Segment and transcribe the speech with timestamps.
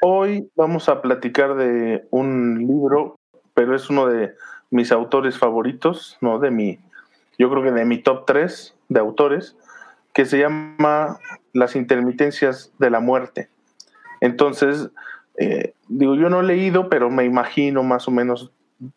[0.00, 3.18] hoy vamos a platicar de un libro,
[3.54, 4.34] pero es uno de
[4.70, 6.38] mis autores favoritos, ¿no?
[6.38, 6.78] De mi,
[7.38, 9.56] yo creo que de mi top 3 de autores,
[10.12, 11.18] que se llama
[11.52, 13.48] Las intermitencias de la muerte.
[14.20, 14.90] Entonces,
[15.36, 18.50] eh, digo, yo no he leído, pero me imagino más o menos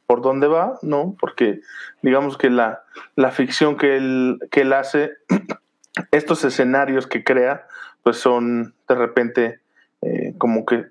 [0.06, 1.16] por dónde va, ¿no?
[1.20, 1.62] Porque
[2.02, 2.84] digamos que la,
[3.16, 5.12] la ficción que él, que él hace,
[6.12, 7.68] estos escenarios que crea,
[8.04, 9.61] pues son de repente
[10.42, 10.88] como que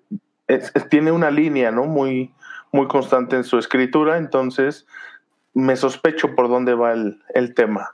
[0.91, 1.85] tiene una línea, ¿no?
[1.85, 2.31] Muy,
[2.71, 4.87] muy constante en su escritura, entonces
[5.55, 7.91] me sospecho por dónde va el, el tema.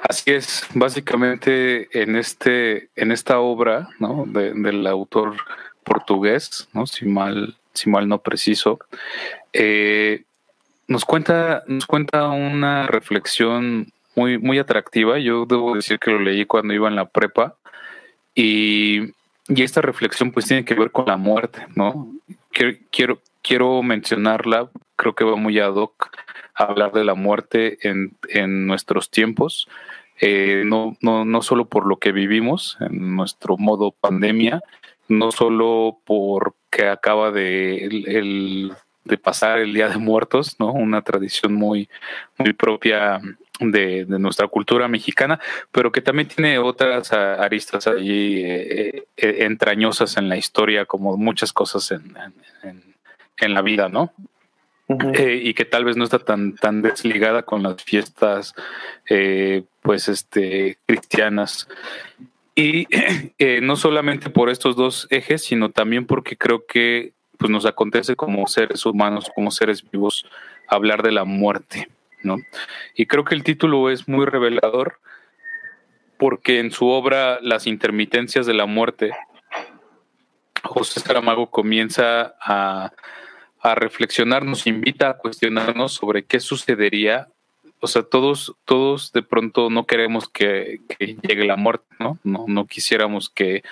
[0.00, 4.24] Así es, básicamente en este, en esta obra, ¿no?
[4.26, 5.36] del autor
[5.84, 6.88] portugués, ¿no?
[6.88, 8.80] Si mal, si mal no preciso,
[9.52, 10.24] eh,
[10.88, 15.20] nos cuenta, nos cuenta una reflexión muy, muy atractiva.
[15.20, 17.54] Yo debo decir que lo leí cuando iba en la prepa
[18.34, 19.12] y,
[19.48, 22.12] y esta reflexión pues tiene que ver con la muerte, ¿no?
[22.50, 26.10] Quiero, quiero, mencionarla, creo que va muy ad hoc
[26.54, 29.68] a hablar de la muerte en, en nuestros tiempos,
[30.20, 34.62] eh, no, no, no solo por lo que vivimos en nuestro modo pandemia,
[35.08, 38.72] no solo porque acaba de, el,
[39.04, 40.72] de pasar el Día de Muertos, ¿no?
[40.72, 41.88] Una tradición muy,
[42.38, 43.20] muy propia
[43.60, 50.28] de, nuestra cultura mexicana, pero que también tiene otras aristas allí eh, eh, entrañosas en
[50.28, 52.14] la historia, como muchas cosas en,
[53.38, 54.12] en, la vida, ¿no?
[55.14, 58.54] Eh, y que tal vez no está tan, tan desligada con las fiestas
[59.80, 61.68] pues este cristianas.
[62.54, 62.86] Y
[63.62, 68.46] no solamente por estos dos ejes sino también porque creo que pues nos acontece como
[68.46, 70.26] seres humanos como seres vivos
[70.68, 71.88] hablar de la muerte
[72.94, 75.00] y creo que el título es muy revelador
[76.18, 79.12] porque en su obra las intermitencias de la muerte
[80.62, 82.92] José Saramago comienza a
[83.62, 87.28] a reflexionar, invita a cuestionarnos sobre qué sucedería.
[87.78, 92.18] O sea, todos, todos de pronto no queremos que, llegue la muerte, ¿no?
[92.24, 93.62] No, no quisiéramos que,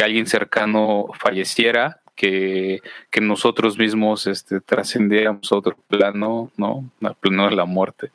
[0.00, 2.80] alguien cercano falleciera, que,
[3.20, 6.90] nosotros mismos este, trascendiéramos a otro plano, ¿no?
[7.00, 8.10] El plano de la muerte.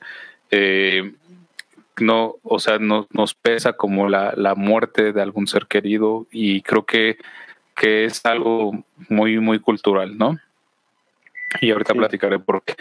[0.51, 1.13] Eh,
[1.99, 6.61] no, o sea, no, nos pesa como la, la, muerte de algún ser querido y
[6.61, 7.17] creo que,
[7.75, 10.37] que es algo muy, muy cultural, ¿no?
[11.61, 12.75] Y ahorita platicaré por qué.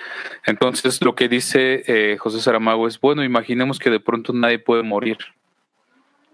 [0.45, 4.83] Entonces, lo que dice eh, José Saramago es, bueno, imaginemos que de pronto nadie puede
[4.83, 5.17] morir.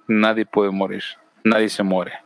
[0.09, 1.05] Nadie puede morir.
[1.44, 2.24] Nadie se muere.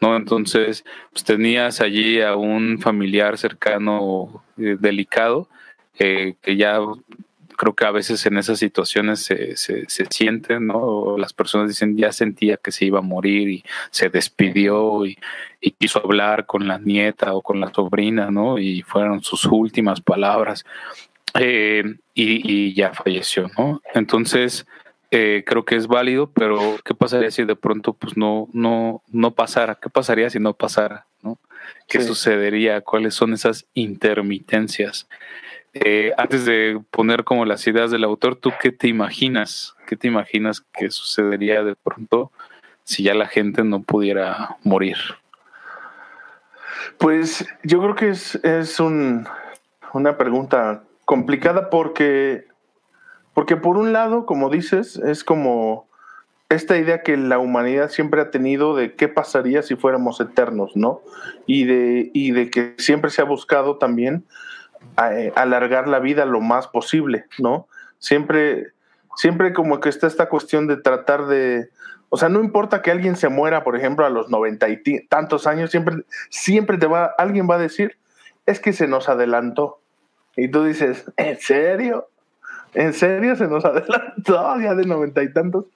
[0.00, 0.16] ¿No?
[0.16, 5.48] Entonces, pues tenías allí a un familiar cercano eh, delicado
[5.98, 6.78] eh, que ya
[7.58, 11.18] creo que a veces en esas situaciones se, se, sienten, ¿no?
[11.18, 15.18] Las personas dicen, ya sentía que se iba a morir y se despidió y,
[15.76, 18.58] quiso hablar con la nieta o con la sobrina, ¿no?
[18.60, 20.64] Y fueron sus últimas palabras
[21.34, 21.82] eh,
[22.14, 23.82] y, ya falleció, ¿no?
[23.92, 24.64] Entonces,
[25.10, 29.30] eh, creo que es válido, pero ¿qué pasaría si de pronto pues no, no, no
[29.32, 29.76] pasara?
[29.76, 31.06] ¿Qué pasaría si no pasara?
[31.22, 31.38] ¿no?
[31.86, 32.82] ¿Qué sucedería?
[32.82, 35.08] ¿Cuáles son esas intermitencias?
[35.74, 39.76] Eh, antes de poner como las ideas del autor, ¿tú qué te imaginas?
[39.86, 42.32] ¿Qué te imaginas que sucedería de pronto
[42.84, 44.96] si ya la gente no pudiera morir?
[46.98, 49.26] Pues yo creo que es, es un,
[49.92, 52.46] una pregunta complicada porque,
[53.38, 55.86] porque por un lado, como dices, es como
[56.48, 61.02] esta idea que la humanidad siempre ha tenido de qué pasaría si fuéramos eternos, ¿no?
[61.46, 64.24] Y de, y de que siempre se ha buscado también
[65.08, 67.68] eh, alargar la vida lo más posible, ¿no?
[68.00, 68.72] Siempre,
[69.14, 71.70] siempre como que está esta cuestión de tratar de,
[72.08, 75.46] o sea, no importa que alguien se muera, por ejemplo, a los noventa y tantos
[75.46, 75.94] años, siempre,
[76.28, 77.98] siempre te va, alguien va a decir,
[78.46, 79.80] es que se nos adelantó.
[80.34, 82.08] Y tú dices, ¿en serio?
[82.74, 85.66] ¿En serio se nos adelantó ya de noventa y tantos?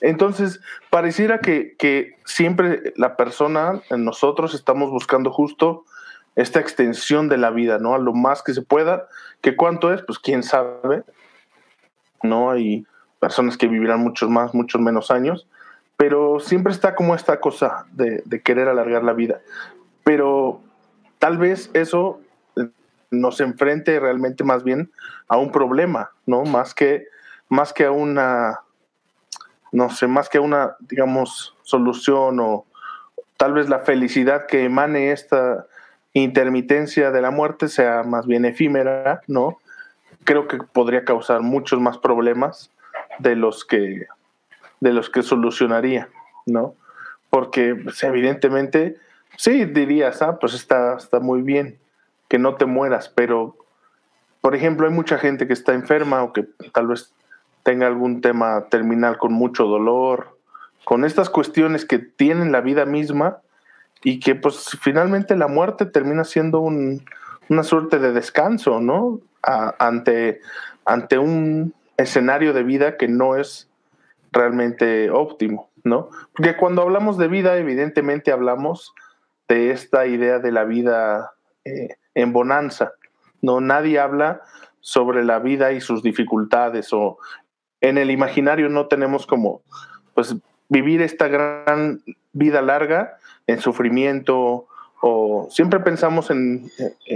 [0.00, 5.84] Entonces, pareciera que, que siempre la persona, nosotros estamos buscando justo
[6.36, 7.94] esta extensión de la vida, ¿no?
[7.94, 9.08] A lo más que se pueda,
[9.40, 11.02] que cuánto es, pues quién sabe,
[12.22, 12.52] ¿no?
[12.52, 12.86] Hay
[13.18, 15.48] personas que vivirán muchos más, muchos menos años,
[15.96, 19.40] pero siempre está como esta cosa de, querer alargar la vida.
[20.04, 20.60] Pero
[21.18, 22.20] tal vez eso
[23.10, 24.90] nos enfrente realmente más bien
[25.28, 26.44] a un problema, ¿no?
[26.44, 27.06] Más que,
[27.48, 28.60] más que a una,
[29.72, 32.66] no sé, más que a una, digamos, solución o
[33.36, 35.66] tal vez la felicidad que emane esta,
[36.22, 39.58] intermitencia de la muerte sea más bien efímera, ¿no?
[40.24, 42.70] Creo que podría causar muchos más problemas
[43.18, 44.06] de los que,
[44.80, 46.08] de los que solucionaría,
[46.46, 46.74] ¿no?
[47.30, 48.96] Porque pues, evidentemente
[49.36, 51.78] sí dirías, ah, pues está, está muy bien
[52.28, 53.56] que no te mueras, pero,
[54.40, 57.14] por ejemplo, hay mucha gente que está enferma o que tal vez
[57.62, 60.38] tenga algún tema terminal con mucho dolor,
[60.84, 63.38] con estas cuestiones que tienen la vida misma
[64.02, 69.20] y que pues finalmente la muerte termina siendo una suerte de descanso, ¿no?
[69.42, 70.40] ante,
[70.84, 73.68] ante un escenario de vida que no es
[74.32, 76.10] realmente óptimo, ¿no?
[76.34, 78.94] Porque cuando hablamos de vida, evidentemente hablamos
[79.48, 81.32] de esta idea de la vida
[81.64, 82.94] eh, en bonanza,
[83.42, 83.60] ¿no?
[83.60, 84.42] Nadie habla
[84.80, 87.18] sobre la vida y sus dificultades o
[87.80, 89.62] en el imaginario no tenemos como,
[90.14, 90.34] pues,
[90.68, 94.66] vivir esta gran vida larga en sufrimiento
[95.00, 96.70] o siempre pensamos en,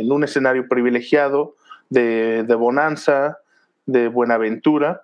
[0.09, 1.57] un escenario privilegiado
[1.91, 3.39] de, de, bonanza,
[3.87, 5.03] de buenaventura,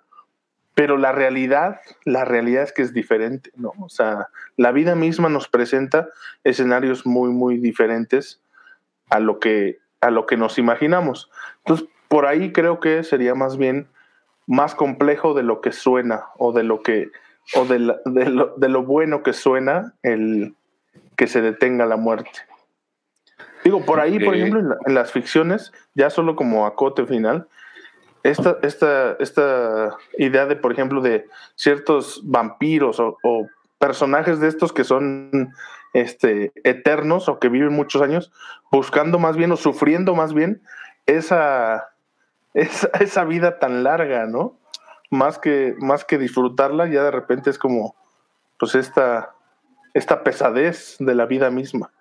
[0.75, 3.73] pero la realidad, la realidad es que es diferente, ¿no?
[3.81, 6.07] O sea, la vida misma nos presenta
[6.45, 8.41] escenarios muy, muy diferentes
[9.09, 11.29] a lo que, a lo que nos imaginamos.
[11.59, 13.87] Entonces, por ahí creo que sería más bien
[14.47, 17.11] más complejo de lo que suena o de lo que
[17.55, 20.55] o de, lo, de lo bueno que suena el
[21.15, 22.31] que se detenga la muerte.
[23.63, 27.47] Digo, por ahí, por ejemplo, en, las ficciones, ya solo como acote final,
[28.23, 33.47] esta, esta, esta idea de, por ejemplo, de ciertos vampiros o,
[33.77, 35.53] personajes de estos que son
[35.93, 38.31] este, eternos o que viven muchos años,
[38.71, 40.61] buscando más bien o sufriendo más bien
[41.05, 41.89] esa,
[42.53, 44.57] esa, vida tan larga, ¿no?
[45.09, 47.95] Más que, más que disfrutarla, ya de repente es como,
[48.59, 49.33] pues esta,
[49.93, 51.91] esta pesadez de la vida misma.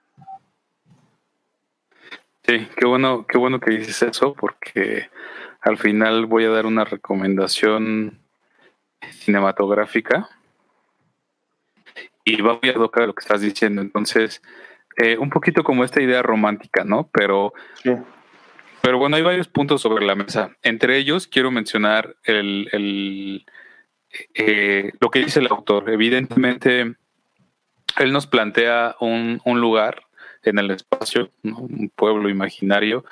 [2.44, 5.08] Sí, qué bueno, qué bueno que dices eso, porque
[5.61, 8.20] al final voy a dar una recomendación
[9.11, 10.29] cinematográfica
[12.33, 13.83] y va a tocar lo que estás diciendo.
[13.83, 14.43] Entonces,
[14.97, 17.09] eh, un poquito como esta idea romántica, ¿no?
[17.13, 17.53] Pero
[17.83, 17.91] sí.
[18.81, 20.57] Pero bueno, hay varios puntos sobre la mesa.
[20.63, 23.45] Entre ellos quiero mencionar el,
[24.35, 25.91] eh, lo que dice el autor.
[25.91, 26.95] Evidentemente,
[27.99, 30.05] él nos plantea un, lugar
[30.43, 33.05] en el espacio, un pueblo imaginario,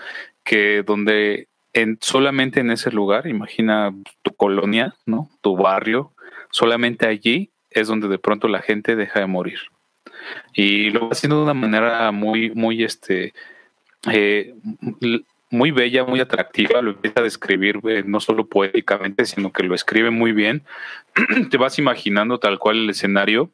[0.44, 3.92] que donde en, solamente en ese lugar, imagina
[4.22, 5.28] tu colonia, ¿no?
[5.42, 6.12] tu barrio,
[6.50, 9.58] solamente allí es donde de pronto la gente deja de morir.
[10.52, 13.32] Y lo va haciendo de una manera muy, muy, este,
[14.10, 14.54] eh,
[15.50, 19.74] muy bella, muy atractiva, lo empieza a describir eh, no solo poéticamente, sino que lo
[19.74, 20.64] escribe muy bien.
[21.50, 23.50] Te vas imaginando tal cual el escenario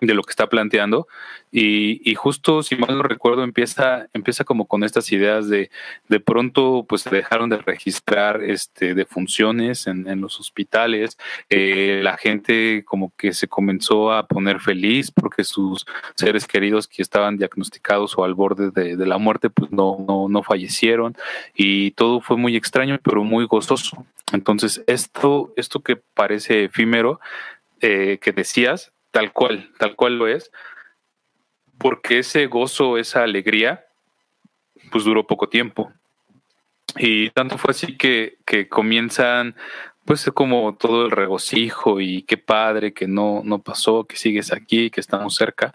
[0.00, 1.08] de lo que está planteando.
[1.52, 5.70] Y, justo si mal no recuerdo empieza empieza como con estas ideas de
[6.08, 11.16] de pronto pues se dejaron de registrar este defunciones en, en los hospitales
[11.50, 17.02] eh, la gente como que se comenzó a poner feliz porque sus seres queridos que
[17.02, 21.16] estaban diagnosticados o al borde de, de la muerte pues no, no no fallecieron.
[21.54, 24.04] Y todo fue muy extraño pero muy gozoso.
[24.32, 27.20] Entonces esto esto que parece efímero
[27.80, 30.52] eh, que decías tal cual, tal cual lo es,
[31.78, 33.86] porque ese gozo, esa alegría,
[34.92, 35.90] pues duró poco tiempo.
[36.98, 39.56] Y tanto fue así que, que comienzan,
[40.04, 44.90] pues como todo el regocijo y qué padre que no, no pasó, que sigues aquí,
[44.90, 45.74] que estamos cerca,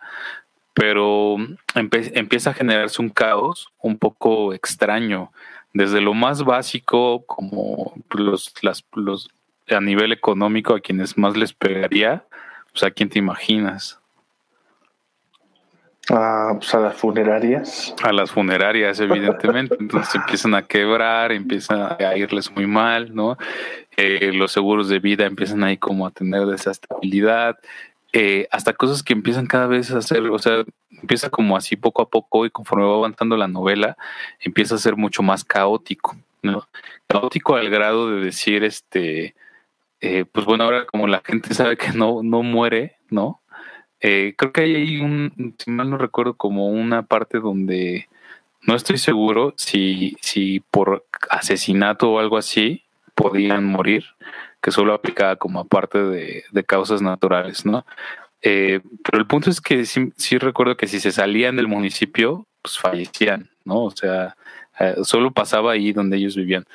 [0.76, 1.38] pero
[1.74, 5.32] empieza a generarse un caos un poco extraño,
[5.74, 8.54] desde lo más básico, como los,
[9.68, 12.24] a nivel económico, a quienes más les pegaría,
[12.72, 14.00] pues a quién te imaginas.
[16.10, 17.96] Ah, pues a las funerarias.
[18.04, 19.76] A las funerarias, evidentemente.
[19.80, 23.38] Entonces empiezan a quebrar, empiezan a irles muy mal, ¿no?
[23.98, 27.58] Eh, los seguros de vida empiezan ahí como a tener desestabilidad,
[28.14, 32.02] eh, hasta cosas que empiezan cada vez a hacer, o sea, empieza como así poco
[32.02, 33.96] a poco y conforme va avanzando la novela,
[34.42, 36.68] empieza a ser mucho más caótico, ¿no?
[37.08, 39.34] Caótico al grado de decir, este,
[40.02, 43.42] eh, pues bueno, ahora como la gente sabe que no, no muere, ¿no?
[44.02, 48.10] Eh, creo que hay un, si mal no recuerdo, como una parte donde
[48.64, 52.84] no estoy seguro si, si por asesinato o algo así
[53.16, 54.06] podían morir,
[54.62, 57.86] que solo aplicaba como aparte de, de causas naturales, ¿no?
[58.42, 62.48] Eh, pero el punto es que sí, sí, recuerdo que si se salían del municipio,
[62.62, 63.84] pues fallecían, ¿no?
[63.84, 64.36] O sea,
[64.82, 66.66] eh, solo pasaba ahí donde ellos vivían.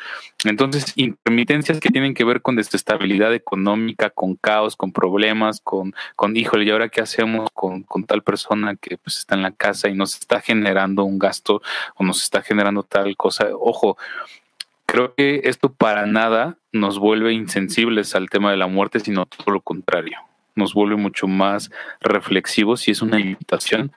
[0.44, 6.36] Entonces, intermitencias que tienen que ver con desestabilidad económica, con caos, con problemas, con, con
[6.36, 9.88] híjole, ¿y ahora qué hacemos con, con tal persona que pues está en la casa
[9.88, 11.62] y nos está generando un gasto
[11.96, 13.48] o nos está generando tal cosa?
[13.58, 13.96] Ojo,
[14.86, 19.50] creo que esto para nada nos vuelve insensibles al tema de la muerte, sino todo
[19.52, 20.18] lo contrario
[20.56, 21.70] nos vuelve mucho más
[22.00, 23.92] reflexivos y es una invitación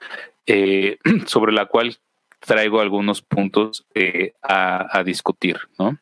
[0.46, 1.96] eh, sobre la cual
[2.40, 5.98] traigo algunos puntos eh, a, discutir, ¿no?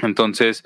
[0.00, 0.64] Entonces,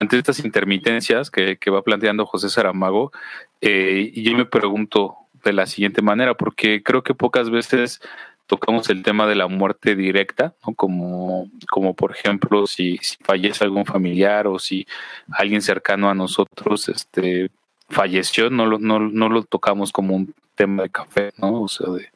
[0.00, 3.12] ante estas intermitencias que, va planteando José Saramago,
[3.60, 8.00] eh, yo me pregunto de la siguiente manera, porque creo que pocas veces
[8.46, 10.74] tocamos el tema de la muerte directa, ¿no?
[10.74, 14.86] como, como por ejemplo si, si, fallece algún familiar o si
[15.30, 17.50] alguien cercano a nosotros este,
[17.88, 21.62] falleció, no lo, no, no lo tocamos como un tema de café, ¿no?
[21.62, 22.08] O sea, de,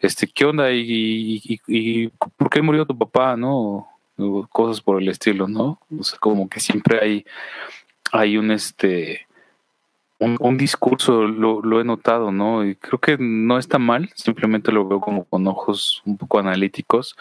[0.00, 0.70] este, ¿qué onda?
[0.72, 3.36] ¿Y, por qué murió tu papá?
[3.36, 3.88] ¿No?
[4.48, 5.78] cosas por el estilo, ¿no?
[5.98, 7.26] O sea, como que siempre hay,
[8.12, 9.26] hay un, este,
[10.18, 12.64] un, discurso, lo, lo, he notado, ¿no?
[12.64, 17.14] Y creo que no está mal, simplemente lo veo como con ojos un poco analíticos.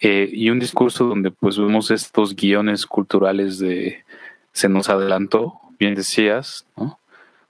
[0.00, 4.04] Eh, y un discurso donde pues vemos estos guiones culturales de
[4.52, 6.98] se nos adelantó, bien decías, ¿no?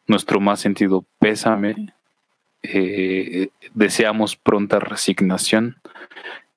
[0.07, 1.95] Nuestro más sentido pésame,
[2.63, 5.77] eh, deseamos pronta resignación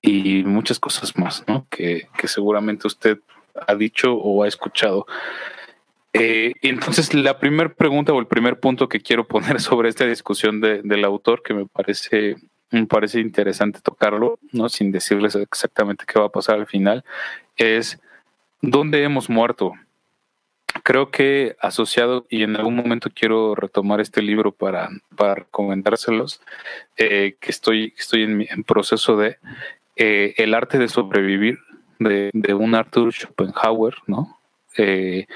[0.01, 1.67] y muchas cosas más, ¿no?
[1.69, 3.19] Que, seguramente usted
[3.67, 5.05] ha dicho o ha escuchado.
[6.13, 10.61] Eh, entonces, la primera pregunta o el primer punto que quiero poner sobre esta discusión
[10.61, 12.37] del autor, que me parece,
[12.71, 14.69] me parece interesante tocarlo, ¿no?
[14.69, 17.03] Sin decirles exactamente qué va a pasar al final,
[17.57, 17.99] es
[18.61, 19.73] ¿dónde hemos muerto?
[20.89, 26.41] Creo que asociado, y en algún momento quiero retomar este libro para, para recomendárselos,
[26.97, 29.37] eh, que estoy, estoy en, proceso de
[29.97, 31.59] eh, El arte de sobrevivir,
[31.99, 34.39] de, de un Arthur Schopenhauer, ¿no?
[34.77, 35.27] Eh,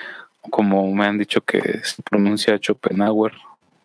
[0.49, 3.33] como me han dicho que se pronuncia Schopenhauer,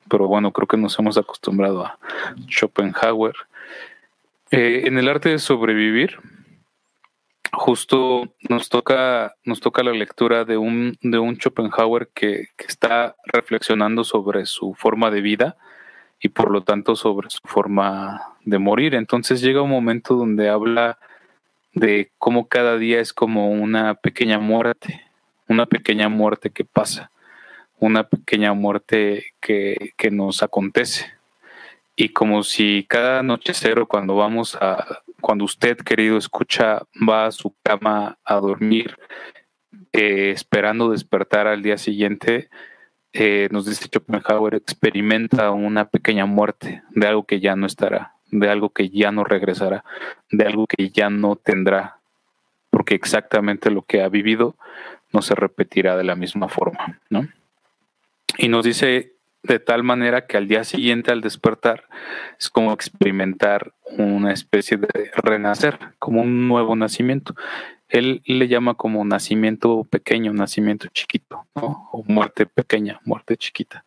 [0.08, 1.98] pero bueno, creo que nos hemos acostumbrado a
[2.48, 3.34] Schopenhauer.
[4.50, 6.18] en el arte de sobrevivir,
[7.52, 14.04] justo nos toca, nos toca la lectura de un, de un Schopenhauer que, está reflexionando
[14.04, 15.56] sobre su forma de vida
[16.20, 18.94] y por lo tanto sobre su forma de morir.
[18.94, 20.98] Entonces llega un momento donde habla
[21.72, 25.02] de cómo cada día es como una pequeña muerte,
[25.48, 27.10] una pequeña muerte que pasa,
[27.78, 31.06] una pequeña muerte que, que nos acontece.
[31.96, 37.32] Y como si cada anochecer o cuando vamos a, cuando usted, querido escucha, va a
[37.32, 38.96] su cama a dormir,
[39.92, 42.48] eh, esperando despertar al día siguiente,
[43.12, 48.48] eh, nos dice Schopenhauer, experimenta una pequeña muerte de algo que ya no estará, de
[48.48, 49.84] algo que ya no regresará,
[50.30, 51.98] de algo que ya no tendrá,
[52.70, 54.56] porque exactamente lo que ha vivido
[55.12, 57.26] no se repetirá de la misma forma, ¿no?
[58.36, 61.84] Y nos dice de tal manera que al día siguiente al despertar
[62.38, 67.34] es como experimentar una especie de renacer, como un nuevo nacimiento.
[67.88, 73.84] Él le llama como nacimiento pequeño, nacimiento chiquito, o muerte pequeña, muerte chiquita.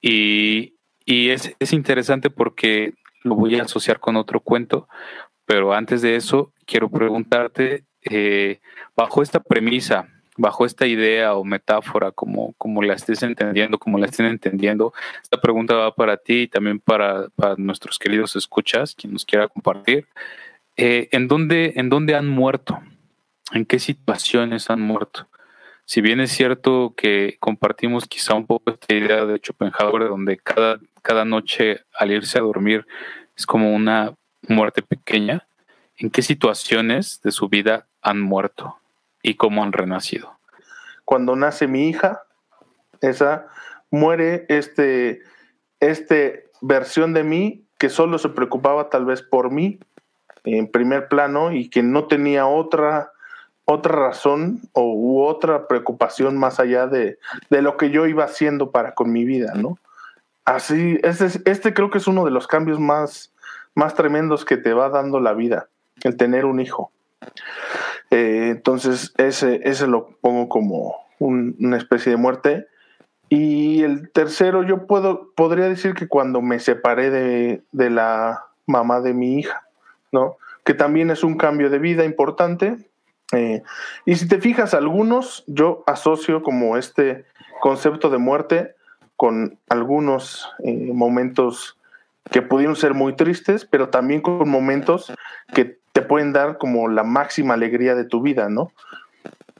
[0.00, 0.74] Y,
[1.06, 4.88] es, es interesante porque lo voy a asociar con otro cuento,
[5.44, 8.60] pero antes de eso quiero preguntarte, eh,
[8.96, 10.08] bajo esta premisa,
[10.40, 15.38] bajo esta idea o metáfora, como, como la estés entendiendo, como la estén entendiendo, esta
[15.38, 17.28] pregunta va para ti y también para,
[17.58, 20.06] nuestros queridos escuchas, quien nos quiera compartir.
[20.76, 22.80] Eh, ¿en, dónde, ¿En dónde han muerto?
[23.52, 25.28] ¿En qué situaciones han muerto?
[25.84, 30.80] Si bien es cierto que compartimos quizá un poco esta idea de Schopenhauer, donde cada,
[31.02, 32.86] cada noche al irse a dormir
[33.36, 34.14] es como una
[34.48, 35.46] muerte pequeña,
[35.98, 38.79] ¿en qué situaciones de su vida han muerto?
[39.22, 40.38] Y cómo han renacido.
[41.04, 42.22] Cuando nace mi hija,
[43.00, 43.46] esa
[43.90, 45.22] muere este,
[45.80, 49.80] este versión de mí que solo se preocupaba tal vez por mí
[50.44, 53.12] en primer plano y que no tenía otra
[53.64, 57.18] otra razón o u otra preocupación más allá de,
[57.50, 59.78] de, lo que yo iba haciendo para con mi vida, ¿no?
[60.44, 63.32] Así, este, este creo que es uno de los cambios más,
[63.74, 65.68] más tremendos que te va dando la vida,
[66.02, 66.90] el tener un hijo.
[68.10, 72.66] Eh, entonces, ese, ese lo pongo como una especie de muerte.
[73.28, 79.00] Y el tercero, yo puedo, podría decir que cuando me separé de, de la mamá
[79.00, 79.62] de mi hija,
[80.12, 80.36] ¿no?
[80.64, 82.76] Que también es un cambio de vida importante.
[83.32, 83.62] Eh,
[84.04, 87.24] y si te fijas, algunos yo asocio como este
[87.60, 88.74] concepto de muerte
[89.16, 91.78] con algunos eh, momentos
[92.30, 95.12] que pudieron ser muy tristes, pero también con momentos
[95.52, 98.72] que te pueden dar como la máxima alegría de tu vida, ¿no?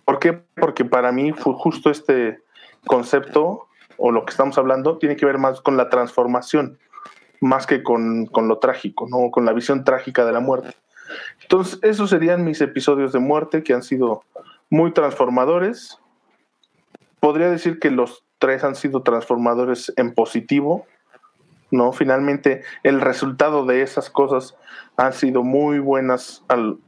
[0.05, 0.33] ¿Por qué?
[0.33, 2.41] Porque para mí fue justo este
[2.87, 6.79] concepto o lo que estamos hablando tiene que ver más con la transformación,
[7.41, 9.31] más que con, con lo trágico, ¿no?
[9.31, 10.75] Con la visión trágica de la muerte.
[11.43, 14.25] Entonces, esos serían mis episodios de muerte que han sido
[14.71, 15.99] muy transformadores.
[17.19, 20.87] Podría decir que los tres han sido transformadores en positivo,
[21.71, 21.93] ¿no?
[21.93, 24.57] Finalmente el resultado de esas cosas
[24.97, 26.79] han sido muy buenas al,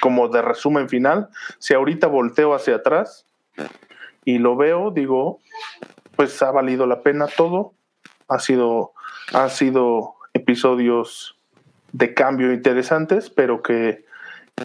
[0.00, 1.28] como de resumen final.
[1.58, 3.26] Si ahorita volteo hacia atrás
[4.24, 5.40] y lo veo, digo,
[6.16, 7.72] pues ha valido la pena todo.
[8.28, 8.92] Ha sido,
[9.32, 11.38] ha sido episodios
[11.92, 14.04] de cambio interesantes, pero que,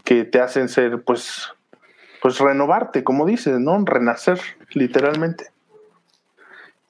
[0.04, 1.50] que te hacen ser, pues,
[2.22, 3.82] pues renovarte, como dices, ¿no?
[3.86, 4.40] Renacer,
[4.72, 5.52] literalmente.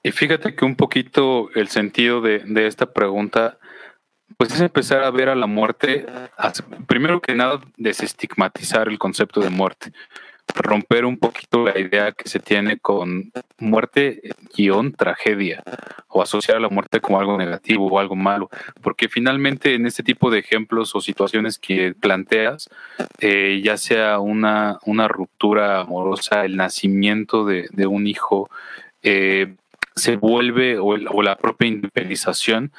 [0.03, 3.59] Y fíjate que un poquito el sentido de, de esta pregunta,
[4.37, 6.05] pues es empezar a ver a la muerte,
[6.87, 9.91] primero que nada, desestigmatizar el concepto de muerte.
[10.55, 14.21] Romper un poquito la idea que se tiene con muerte
[14.53, 15.63] guion tragedia
[16.07, 18.49] o asociar a la muerte como algo negativo o algo malo,
[18.81, 22.69] porque finalmente en este tipo de ejemplos o situaciones que planteas,
[23.19, 28.49] eh, ya sea una, una ruptura amorosa, el nacimiento de, de un hijo,
[29.03, 29.55] eh,
[29.95, 32.71] se vuelve, o, la propia independización,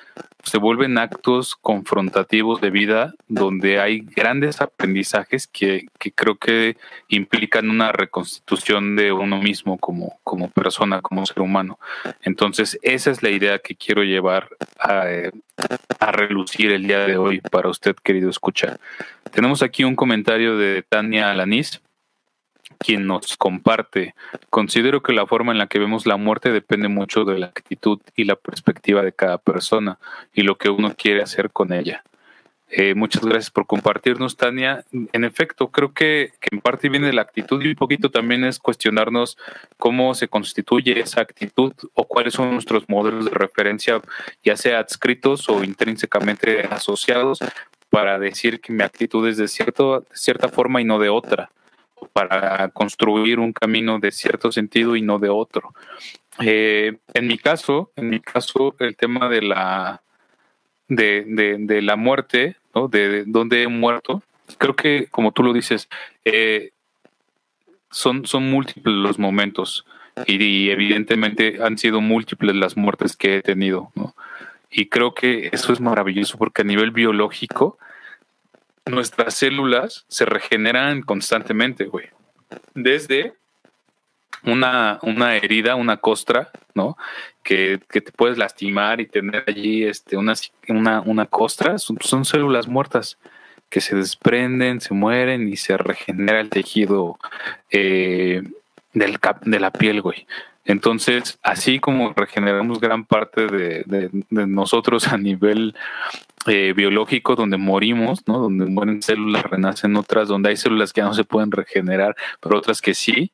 [0.42, 6.76] se vuelven actos confrontativos de vida donde hay grandes aprendizajes que, creo que
[7.08, 11.78] implican una reconstitución de uno mismo como, como persona, como ser humano.
[12.22, 15.04] Entonces, esa es la idea que quiero llevar a,
[16.00, 18.78] a relucir el día de hoy para usted, querido escucha.
[19.30, 21.80] Tenemos aquí un comentario de Tania Alanis
[22.82, 24.14] quien nos comparte.
[24.50, 28.00] Considero que la forma en la que vemos la muerte depende mucho de la actitud
[28.16, 29.98] y la perspectiva de cada persona
[30.34, 32.02] y lo que uno quiere hacer con ella.
[32.74, 34.82] Eh, muchas gracias por compartirnos, Tania.
[35.12, 39.36] En efecto, creo que, en parte viene la actitud y un poquito también es cuestionarnos
[39.76, 44.00] cómo se constituye esa actitud o cuáles son nuestros modelos de referencia,
[44.42, 47.40] ya sea adscritos o intrínsecamente asociados,
[47.90, 51.50] para decir que mi actitud es de, cierto, de cierta forma y no de otra
[52.12, 55.74] para construir un camino de cierto sentido y no de otro.
[56.40, 60.02] Eh, en mi caso, en mi caso, el tema de la
[60.88, 62.88] de, la muerte, ¿no?
[62.88, 64.22] de, dónde he muerto,
[64.58, 65.88] creo que como tú lo dices,
[66.24, 66.72] eh,
[67.90, 69.86] son, son múltiples los momentos
[70.26, 73.92] y, evidentemente han sido múltiples las muertes que he tenido,
[74.70, 77.78] Y creo que eso es maravilloso porque a nivel biológico,
[78.86, 82.06] nuestras células se regeneran constantemente, güey.
[82.74, 83.34] Desde
[84.44, 86.96] una, una herida, una costra, ¿no?
[87.42, 90.34] Que, te puedes lastimar y tener allí este, una,
[90.68, 93.18] una, una costra, son, células muertas
[93.68, 97.18] que se desprenden, se mueren y se regenera el tejido
[97.70, 98.42] eh,
[98.92, 100.26] del de la piel, güey.
[100.64, 105.74] Entonces, así como regeneramos gran parte de, de, nosotros a nivel
[106.46, 108.38] eh, biológico, donde morimos, ¿no?
[108.38, 112.58] Donde mueren células, renacen otras, donde hay células que ya no se pueden regenerar, pero
[112.58, 113.32] otras que sí.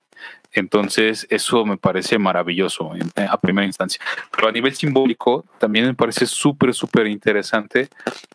[0.52, 4.02] Entonces, eso me parece maravilloso a primera instancia.
[4.34, 7.88] Pero a nivel simbólico, también me parece súper, súper interesante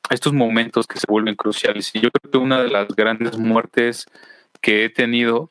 [0.09, 1.91] estos momentos que se vuelven cruciales.
[1.93, 4.05] Y yo creo que una de las grandes muertes
[4.62, 5.49] que he tenido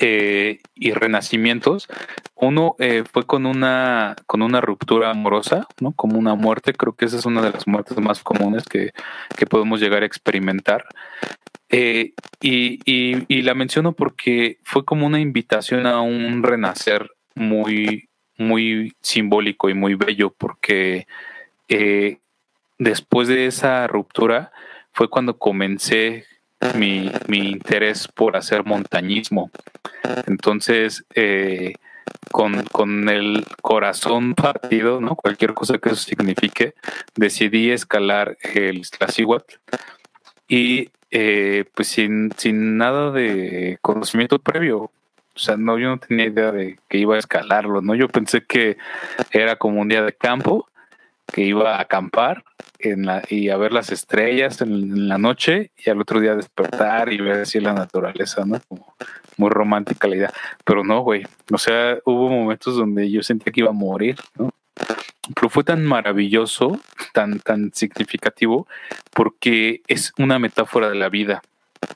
[0.00, 1.88] eh, y renacimientos.
[2.34, 5.92] Uno eh, fue con una, con una ruptura amorosa, ¿no?
[5.92, 6.72] Como una muerte.
[6.72, 8.92] Creo que esa es una de las muertes más comunes que,
[9.48, 10.84] podemos llegar a experimentar.
[11.68, 18.94] Eh, y, y, la menciono porque fue como una invitación a un renacer muy, muy
[19.00, 21.06] simbólico y muy bello, porque
[22.78, 24.52] después de esa ruptura
[24.92, 26.26] fue cuando comencé
[26.74, 29.50] mi, mi interés por hacer montañismo.
[30.26, 31.74] Entonces, eh,
[32.30, 35.16] con, con, el corazón partido, ¿no?
[35.16, 36.74] Cualquier cosa que eso signifique,
[37.14, 39.54] decidí escalar el Tlacihuatl
[40.48, 44.90] y eh, pues sin, sin nada de conocimiento previo.
[45.34, 47.94] O sea, no, yo no tenía idea de que iba a escalarlo, ¿no?
[47.94, 48.78] Yo pensé que
[49.32, 50.68] era como un día de campo
[51.32, 52.44] que iba a acampar
[52.78, 57.12] en la, y a ver las estrellas en, la noche y al otro día despertar
[57.12, 58.60] y ver así la naturaleza, ¿no?
[58.68, 58.94] Como
[59.36, 60.32] muy romántica la idea.
[60.64, 61.24] Pero no, güey.
[61.52, 64.50] O sea, hubo momentos donde yo sentía que iba a morir, ¿no?
[65.34, 66.78] Pero fue tan maravilloso,
[67.12, 68.68] tan, tan significativo,
[69.12, 71.42] porque es una metáfora de la vida.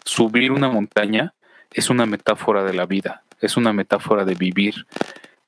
[0.04, 1.34] Subir una montaña
[1.72, 4.86] es una metáfora de la vida, es una metáfora de vivir,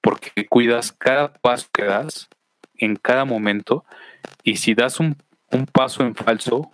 [0.00, 2.28] porque cuidas cada paso que das
[2.76, 3.84] en cada momento
[4.42, 5.16] y si das un,
[5.72, 6.72] paso en falso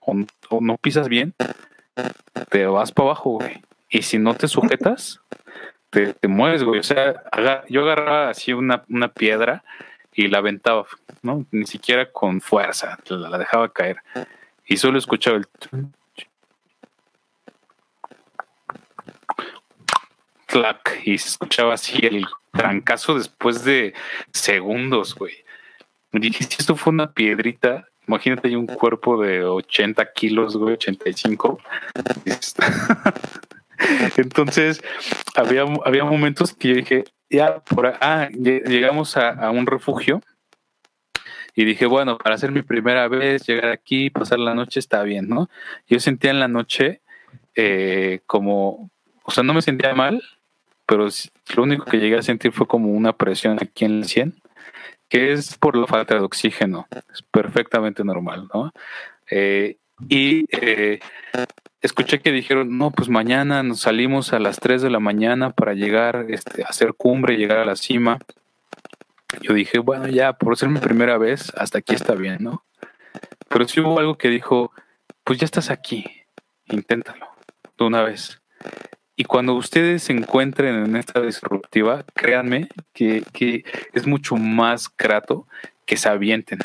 [0.00, 1.34] o, no pisas bien,
[2.50, 3.62] te vas para abajo, güey.
[3.90, 5.20] Y si no te sujetas,
[5.90, 6.80] te, mueves, güey.
[6.80, 7.22] O sea,
[7.68, 9.64] yo agarraba así una, una, piedra
[10.12, 10.86] y la aventaba,
[11.22, 11.46] ¿no?
[11.50, 13.98] Ni siquiera con fuerza, la, la dejaba caer.
[14.66, 15.46] Y solo escuchaba el...
[20.48, 23.92] Clac, y se escuchaba así el trancazo después de
[24.32, 25.34] segundos, güey.
[26.10, 31.58] Me dije, si esto fue una piedrita, imagínate un cuerpo de 80 kilos, güey, 85.
[34.16, 34.82] Entonces,
[35.36, 40.22] había, había momentos que yo dije, ya, por ah, llegamos a, un refugio
[41.54, 45.28] y dije, bueno, para hacer mi primera vez, llegar aquí, pasar la noche, está bien,
[45.28, 45.50] ¿no?
[45.88, 47.02] Yo sentía en la noche
[47.54, 48.90] eh, como,
[49.24, 50.22] o sea, no me sentía mal,
[50.88, 51.06] pero
[51.54, 54.34] lo único que llegué a sentir fue como una presión aquí en el 100,
[55.10, 58.72] que es por la falta de oxígeno, es perfectamente normal, ¿no?
[59.30, 59.76] Eh,
[60.08, 61.00] y eh,
[61.82, 65.74] escuché que dijeron, no, pues mañana nos salimos a las 3 de la mañana para
[65.74, 68.18] llegar este, a hacer cumbre, llegar a la cima.
[69.42, 72.64] Yo dije, bueno, ya, por ser mi primera vez, hasta aquí está bien, ¿no?
[73.50, 74.72] Pero sí hubo algo que dijo,
[75.22, 76.06] pues ya estás aquí,
[76.66, 77.28] inténtalo,
[77.76, 78.40] de una vez.
[79.20, 85.48] Y cuando ustedes se encuentren en esta disruptiva, créanme que, que es mucho más grato
[85.84, 86.60] que se avienten.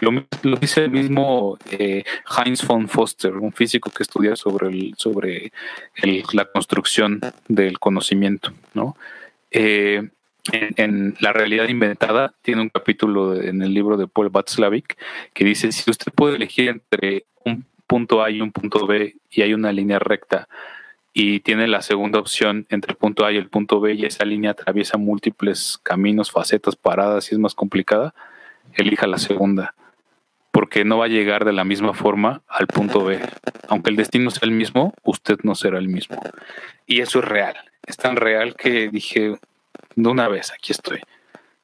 [0.00, 2.04] Lo, dice el mismo eh,
[2.38, 5.50] Heinz von Foster, un físico que estudia sobre, el, sobre
[6.32, 8.52] la construcción del conocimiento.
[8.72, 8.96] ¿no?
[9.50, 10.08] Eh,
[10.52, 14.96] en, La realidad inventada tiene un capítulo en el libro de Paul Václavic
[15.34, 19.42] que dice, si usted puede elegir entre un punto A y un punto B y
[19.42, 20.46] hay una línea recta,
[21.12, 24.24] y tiene la segunda opción entre el punto A y el punto B y esa
[24.24, 28.14] línea atraviesa múltiples caminos, facetas, paradas y es más complicada,
[28.74, 29.74] elija la segunda,
[30.52, 33.20] porque no va a llegar de la misma forma al punto B.
[33.68, 36.20] Aunque el destino sea el mismo, usted no será el mismo.
[36.86, 37.56] Y eso es real.
[37.86, 39.36] Es tan real que dije,
[39.96, 41.00] de una vez, aquí estoy.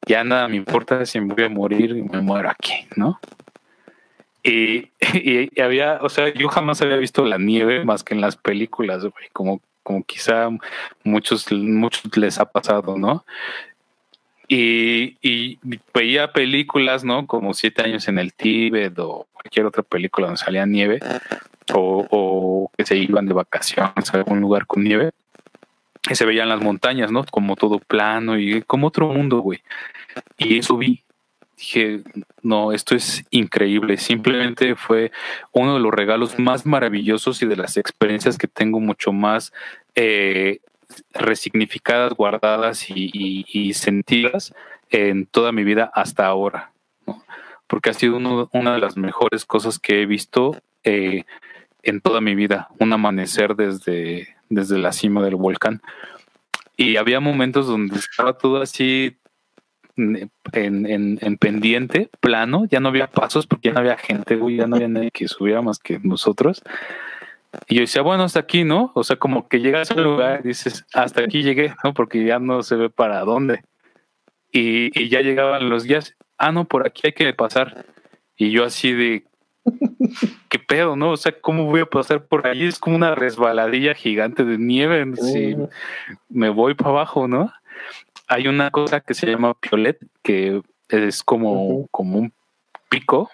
[0.06, 3.20] Ya nada me importa si me voy a morir y me muero aquí, ¿no?
[4.46, 4.92] Y,
[5.60, 9.28] había, o sea, yo jamás había visto la nieve más que en las películas, güey,
[9.32, 10.48] como, como quizá
[11.02, 13.24] muchos, muchos les ha pasado, ¿no?
[14.48, 15.58] Y,
[15.92, 17.26] veía películas, ¿no?
[17.26, 21.00] Como Siete años en el Tíbet o cualquier otra película donde salía nieve
[21.74, 25.10] o, que se iban de vacaciones a algún lugar con nieve
[26.08, 27.24] y se veían las montañas, ¿no?
[27.24, 29.60] Como todo plano y como otro mundo, güey.
[30.38, 31.02] Y eso vi.
[31.56, 32.02] Dije,
[32.42, 33.96] no, esto es increíble.
[33.96, 35.10] Simplemente fue
[35.52, 39.52] uno de los regalos más maravillosos y de las experiencias que tengo mucho más
[39.94, 40.60] eh,
[41.14, 44.54] resignificadas, guardadas y, sentidas
[44.90, 46.72] en toda mi vida hasta ahora,
[47.66, 48.16] porque ha sido
[48.52, 51.24] una de las mejores cosas que he visto eh,
[51.82, 55.80] en toda mi vida, un amanecer desde, desde la cima del volcán.
[56.76, 59.16] Y había momentos donde estaba todo así
[59.96, 64.76] en, en, pendiente, plano, ya no había pasos porque ya no había gente, ya no
[64.76, 66.62] había nadie que subiera más que nosotros.
[67.68, 68.92] Y yo decía, bueno, hasta aquí, ¿no?
[68.94, 71.94] O sea, como que llegas al lugar y dices, hasta aquí llegué, ¿no?
[71.94, 73.62] Porque ya no se ve para dónde.
[74.52, 77.86] Y, ya llegaban los guías, ah, no, por aquí hay que pasar.
[78.36, 79.24] Y yo así de,
[80.48, 81.12] ¿qué pedo, no?
[81.12, 82.64] O sea, ¿cómo voy a pasar por ahí?
[82.64, 85.04] Es como una resbaladilla gigante de nieve.
[85.16, 85.56] Si
[86.28, 87.52] me voy para abajo, ¿no?
[88.28, 92.32] Hay una cosa que se llama piolet, que es como, como un
[92.88, 93.30] pico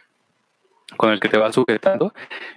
[0.96, 2.12] con el que te va sujetando.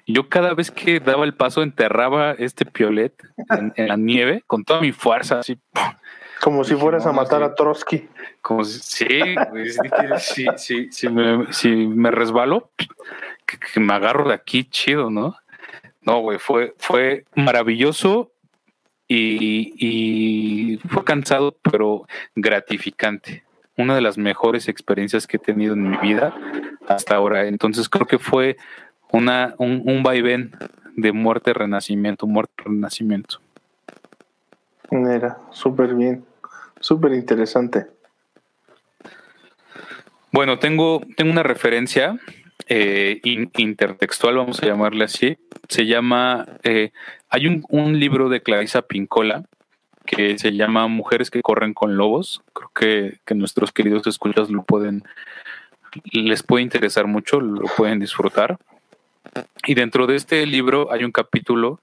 [0.05, 3.13] Yo cada vez que daba el paso enterraba este piolet
[3.75, 5.57] en, la nieve con toda mi fuerza, así.
[6.41, 8.07] Como si fueras a matar a Trotsky.
[8.41, 8.79] Como si,
[10.19, 12.69] sí, sí, si, me, si me resbalo,
[13.45, 15.35] que, me agarro de aquí, chido, ¿no?
[16.01, 18.31] No, güey, fue, fue maravilloso
[19.07, 23.45] y, y fue cansado, pero gratificante
[23.77, 26.33] una de las mejores experiencias que he tenido en mi vida
[26.87, 27.47] hasta ahora.
[27.47, 28.57] Entonces creo que fue
[29.11, 30.51] una, un, un vaivén
[30.95, 33.39] de muerte, renacimiento, muerte, renacimiento.
[34.91, 36.23] Era súper bien,
[36.79, 37.87] súper interesante.
[40.31, 42.17] Bueno, tengo, tengo una referencia
[42.67, 45.37] eh, intertextual, vamos a llamarle así.
[45.69, 46.91] Se llama, eh,
[47.35, 49.43] hay un, libro de Clarisa Pincola
[50.05, 52.41] que se llama Mujeres que corren con lobos.
[52.53, 55.03] Creo que, nuestros queridos escuchas lo pueden,
[56.13, 58.57] les puede interesar mucho, lo pueden disfrutar.
[59.67, 61.81] Y dentro de este libro hay un capítulo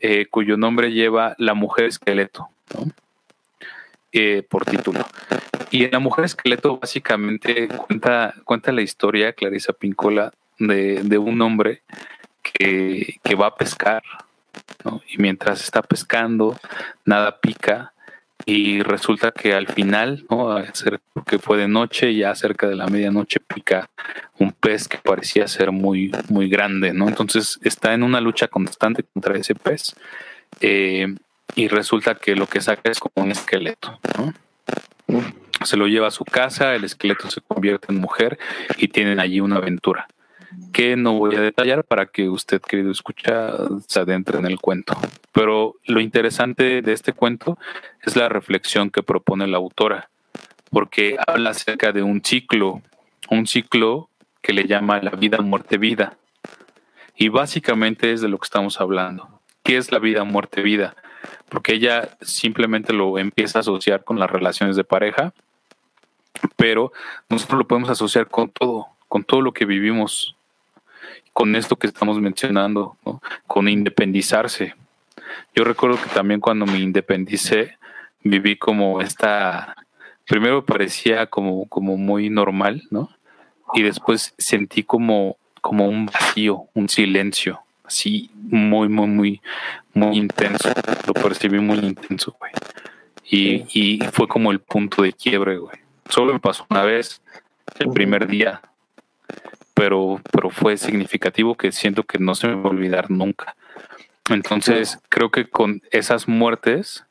[0.00, 2.48] eh, cuyo nombre lleva La mujer esqueleto,
[4.10, 5.00] eh, por título.
[5.70, 11.42] Y en La mujer esqueleto básicamente cuenta, cuenta la historia, Clarisa Pincola, de, de un
[11.42, 11.82] hombre
[12.42, 14.02] que va a pescar
[15.08, 16.58] y mientras está pescando,
[17.04, 17.92] nada pica
[18.46, 20.56] y resulta que al final, ¿no?
[21.26, 23.88] que fue de noche, ya cerca de la medianoche pica
[24.38, 27.08] un pez que parecía ser muy, muy grande, ¿no?
[27.08, 29.94] Entonces está en una lucha constante contra ese pez
[30.60, 31.14] eh,
[31.54, 33.98] y resulta que lo que saca es como un esqueleto,
[35.62, 38.38] se lo lleva a su casa, el esqueleto se convierte en mujer
[38.76, 40.08] y tienen allí una aventura
[40.72, 43.52] que no voy a detallar para que usted, querido escucha,
[43.86, 44.96] se adentre en el cuento.
[45.32, 47.58] Pero lo interesante de este cuento
[48.02, 50.10] es la reflexión que propone la autora,
[50.70, 52.82] porque habla acerca de un ciclo,
[53.30, 54.08] un ciclo
[54.42, 56.16] que le llama la vida, muerte, vida.
[57.16, 59.40] Y básicamente es de lo que estamos hablando.
[59.62, 60.96] ¿Qué es la vida, muerte, vida?
[61.48, 65.32] Porque ella simplemente lo empieza a asociar con las relaciones de pareja,
[66.56, 66.92] pero
[67.28, 70.36] nosotros lo podemos asociar con todo, con todo lo que vivimos
[71.34, 72.96] con esto que estamos mencionando,
[73.46, 74.74] con independizarse.
[75.54, 77.76] Yo recuerdo que también cuando me independicé,
[78.22, 79.74] viví como esta,
[80.26, 83.10] primero parecía como, como muy normal, ¿no?
[83.74, 89.40] Y después sentí como, como un vacío, un silencio, así muy, muy, muy,
[89.92, 90.70] muy intenso.
[91.04, 92.52] Lo percibí muy intenso, güey.
[93.28, 95.76] Y, y fue como el punto de quiebre, güey.
[96.08, 97.20] Solo me pasó una vez,
[97.80, 98.60] el primer día
[99.74, 103.56] pero, pero fue significativo que siento que no se me va a olvidar nunca.
[104.30, 107.04] Entonces, creo que con esas muertes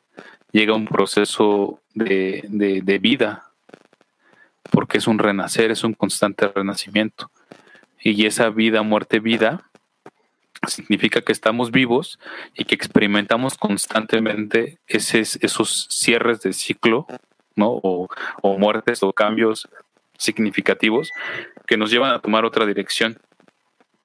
[0.52, 3.52] llega un proceso de, de, vida,
[4.72, 7.30] porque es un renacer, es un constante renacimiento.
[8.02, 9.70] Y esa vida, muerte, vida,
[10.68, 12.20] significa que estamos vivos
[12.56, 17.06] y que experimentamos constantemente esos cierres de ciclo,
[17.56, 17.80] ¿no?
[17.84, 18.08] O,
[18.42, 19.68] o muertes o cambios
[20.18, 21.10] significativos
[21.66, 23.18] que nos llevan a tomar otra dirección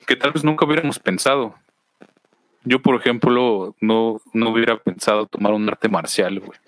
[0.08, 1.54] que tal vez nunca hubiéramos pensado.
[2.64, 6.58] Yo, por ejemplo, no, no hubiera pensado tomar un arte marcial, güey.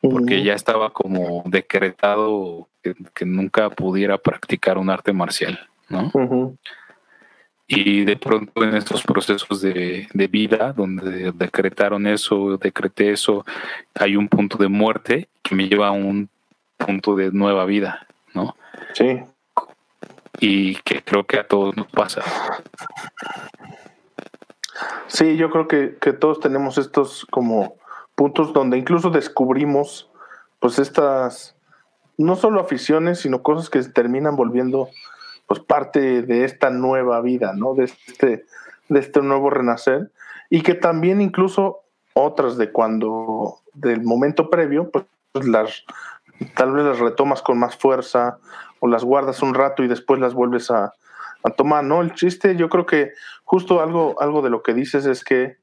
[0.00, 5.58] Porque ya estaba como decretado que, nunca pudiera practicar un arte marcial,
[5.88, 6.56] ¿no?
[7.66, 13.44] Y de pronto en estos procesos de, de, vida, donde decretaron eso, decreté eso,
[13.94, 16.30] hay un punto de muerte que me lleva a un
[16.78, 18.56] punto de nueva vida, ¿no?
[18.94, 19.20] Sí
[20.40, 22.22] y que creo que a todos nos pasa.
[25.06, 27.76] Sí, yo creo que, todos tenemos estos como
[28.14, 30.10] puntos donde incluso descubrimos
[30.60, 31.56] pues estas
[32.16, 34.88] no solo aficiones, sino cosas que se terminan volviendo
[35.46, 37.74] pues parte de esta nueva vida, ¿no?
[37.74, 38.44] De este,
[38.88, 40.10] de este nuevo renacer.
[40.50, 41.80] Y que también incluso
[42.12, 45.06] otras de cuando, del momento previo, pues
[45.46, 45.84] las
[46.54, 48.38] tal vez las retomas con más fuerza
[48.80, 50.94] o las guardas un rato y después las vuelves a,
[51.56, 52.02] tomar, ¿no?
[52.02, 53.12] El chiste, yo creo que
[53.42, 55.56] justo algo, algo de lo que dices es que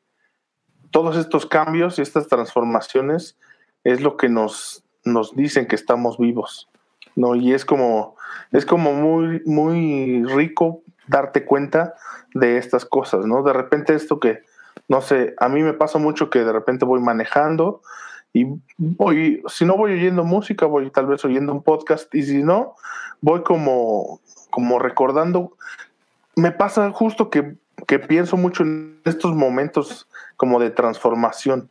[0.90, 3.38] todos estos cambios y estas transformaciones
[3.84, 6.70] es lo que nos, nos dicen que estamos vivos,
[7.16, 7.36] ¿no?
[7.36, 8.16] Y es como,
[8.52, 11.94] es como muy, muy rico darte cuenta
[12.34, 13.44] de estas cosas, ¿no?
[13.44, 14.42] De repente esto que,
[14.88, 17.82] no sé, a mí me pasa mucho que de repente voy manejando
[18.36, 18.46] y
[18.78, 22.76] voy, si no voy oyendo música, voy tal vez oyendo un podcast y si no,
[23.22, 24.20] voy como,
[24.50, 25.54] como recordando.
[26.36, 27.56] Me pasa justo que,
[27.88, 31.70] que pienso mucho en estos momentos como de transformación.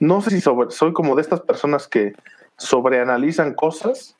[0.00, 2.12] No sé si soy como de estas personas que
[2.58, 4.18] sobreanalizan cosas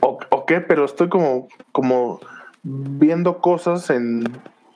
[0.00, 2.18] o, o qué, pero estoy como, como
[2.64, 4.24] viendo cosas en,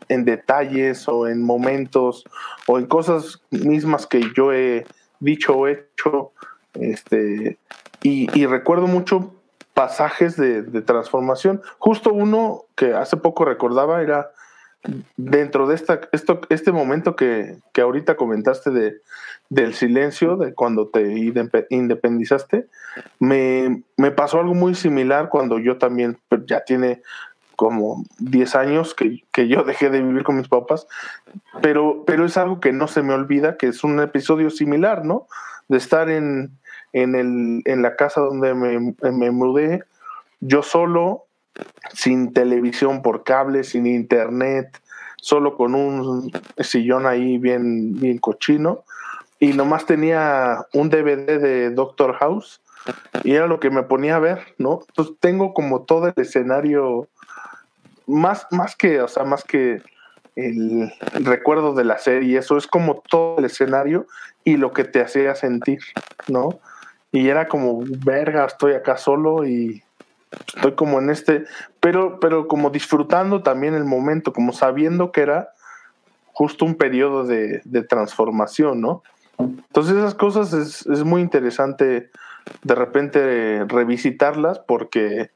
[0.09, 2.23] en detalles o en momentos
[2.69, 4.87] o en cosas mismas que yo he
[5.21, 6.33] dicho hecho.
[6.75, 7.59] Este,
[8.03, 9.35] y, recuerdo mucho
[9.75, 11.63] pasajes de, transformación.
[11.79, 14.31] Justo uno que hace poco recordaba era
[15.17, 19.01] dentro de esta, esto, este momento que, que ahorita comentaste de,
[19.51, 21.03] del silencio, de cuando te
[21.71, 22.67] independizaste,
[23.19, 27.03] me, me, pasó algo muy similar cuando yo también, pues, ya tiene
[27.59, 30.87] como 10 años que, que, yo dejé de vivir con mis papás,
[31.61, 35.27] pero, pero es algo que no se me olvida, que es un episodio similar, ¿no?
[35.67, 36.53] De estar en,
[36.93, 39.83] en, el, en la casa donde me, me mudé,
[40.39, 41.25] yo solo,
[41.93, 44.81] sin televisión por cable, sin internet,
[45.17, 48.85] solo con un sillón ahí bien, bien cochino,
[49.41, 52.61] y nomás tenía un DVD de Doctor House,
[53.25, 54.83] y era lo que me ponía a ver, ¿no?
[54.91, 57.09] Entonces tengo como todo el escenario
[58.09, 59.83] más, más que, o sea, más que
[60.35, 64.07] el, recuerdo de la serie, eso es como todo el escenario
[64.45, 65.81] y lo que te hacía sentir,
[66.27, 66.59] ¿no?
[67.13, 69.83] Y era como, verga, estoy acá solo y
[70.55, 71.45] estoy como en este,
[71.81, 75.51] pero, pero como disfrutando también el momento, como sabiendo que era
[76.33, 79.03] justo un periodo de, de transformación, ¿no?
[79.39, 82.11] Entonces esas cosas es, es muy interesante
[82.63, 85.31] de repente revisitarlas porque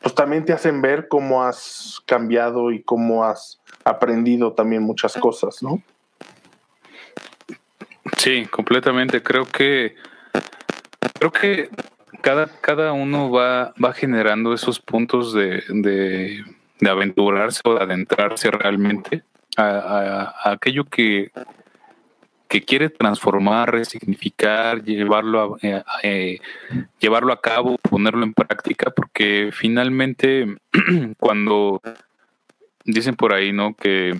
[0.00, 5.62] pues también te hacen ver cómo has cambiado y cómo has aprendido también muchas cosas,
[5.62, 5.82] ¿no?
[8.18, 9.22] Sí, completamente.
[9.22, 9.96] Creo que
[11.18, 11.70] creo que
[12.20, 16.44] cada, cada uno va, va generando esos puntos de, de,
[16.88, 19.22] aventurarse o de adentrarse realmente
[19.56, 21.30] a, aquello que,
[22.48, 26.40] que quiere transformar, resignificar, llevarlo a, eh, eh,
[27.00, 30.56] llevarlo a cabo, ponerlo en práctica, porque finalmente
[31.18, 31.80] cuando
[32.84, 33.74] dicen por ahí, ¿no?
[33.74, 34.14] Que,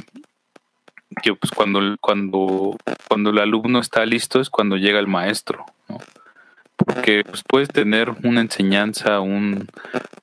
[1.23, 2.77] que pues cuando, cuando,
[3.09, 5.99] cuando el alumno está listo es cuando llega el maestro, ¿no?
[6.77, 9.67] Porque pues, puedes tener una enseñanza, un,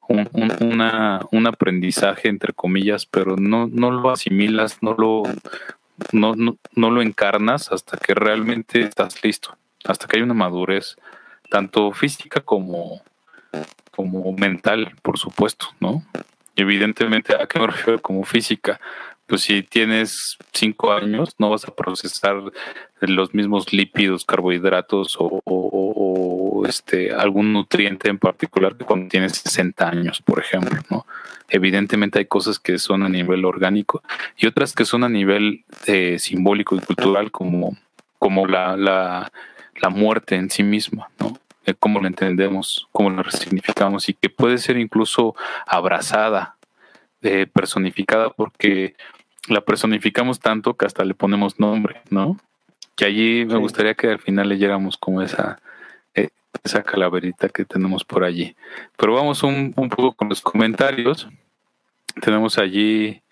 [0.07, 0.29] un,
[0.61, 5.23] una, un aprendizaje, entre comillas, pero no, no lo asimilas, no lo,
[6.11, 10.95] no, no, no lo encarnas hasta que realmente estás listo, hasta que hay una madurez,
[11.49, 13.01] tanto física como,
[13.91, 16.03] como mental, por supuesto, ¿no?
[16.55, 18.79] Evidentemente, ¿a qué me refiero como física?
[19.25, 22.35] Pues si tienes cinco años, no vas a procesar
[22.99, 25.41] los mismos lípidos, carbohidratos o,
[26.65, 31.05] este, algún nutriente en particular que cuando tienes 60 años, por ejemplo, ¿no?
[31.49, 34.01] Evidentemente hay cosas que son a nivel orgánico
[34.37, 37.77] y otras que son a nivel eh, simbólico y cultural como,
[38.17, 39.31] como la, la,
[39.81, 41.37] la muerte en sí misma, ¿no?
[41.65, 46.57] Eh, cómo la entendemos, cómo la resignificamos y que puede ser incluso abrazada,
[47.21, 48.95] eh, personificada, porque
[49.47, 52.37] la personificamos tanto que hasta le ponemos nombre, ¿no?
[52.95, 55.61] Que allí me gustaría que al final leyéramos como esa,
[56.63, 58.55] esa calaverita que tenemos por allí.
[58.97, 61.27] Pero vamos un, un poco con los comentarios.
[62.21, 63.23] Tenemos allí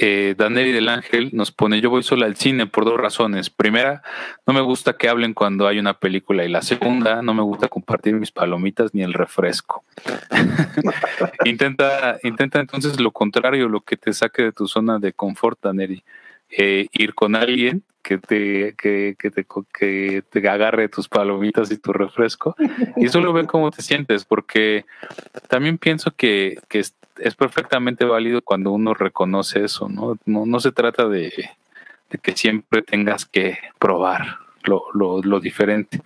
[0.00, 3.50] eh, Daneri del Ángel nos pone, yo voy solo al cine por dos razones.
[3.50, 4.02] Primera,
[4.46, 7.66] no me gusta que hablen cuando hay una película y la segunda, no me gusta
[7.66, 9.82] compartir mis palomitas ni el refresco.
[11.44, 16.04] intenta, intenta entonces lo contrario, lo que te saque de tu zona de confort, Daneri.
[16.50, 19.46] Eh, ir con alguien que te, que, que, te,
[19.78, 22.56] que te agarre tus palomitas y tu refresco
[22.96, 24.86] y solo ve cómo te sientes, porque
[25.48, 26.82] también pienso que, que
[27.18, 30.18] es perfectamente válido cuando uno reconoce eso, ¿no?
[30.24, 31.32] No, no se trata de,
[32.22, 36.02] que siempre tengas que probar lo, lo, lo, diferente.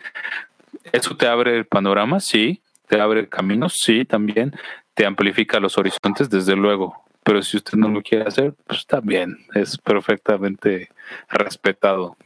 [0.93, 2.21] ¿Eso te abre el panorama?
[2.21, 2.61] Sí.
[2.89, 3.79] ¿Te abre caminos?
[3.79, 4.55] Sí, también.
[4.95, 6.29] ¿Te amplifica los horizontes?
[6.29, 7.03] Desde luego.
[7.25, 9.39] Pero si usted no lo quiere hacer, pues está bien.
[9.55, 10.91] Es perfectamente
[11.29, 12.17] respetado.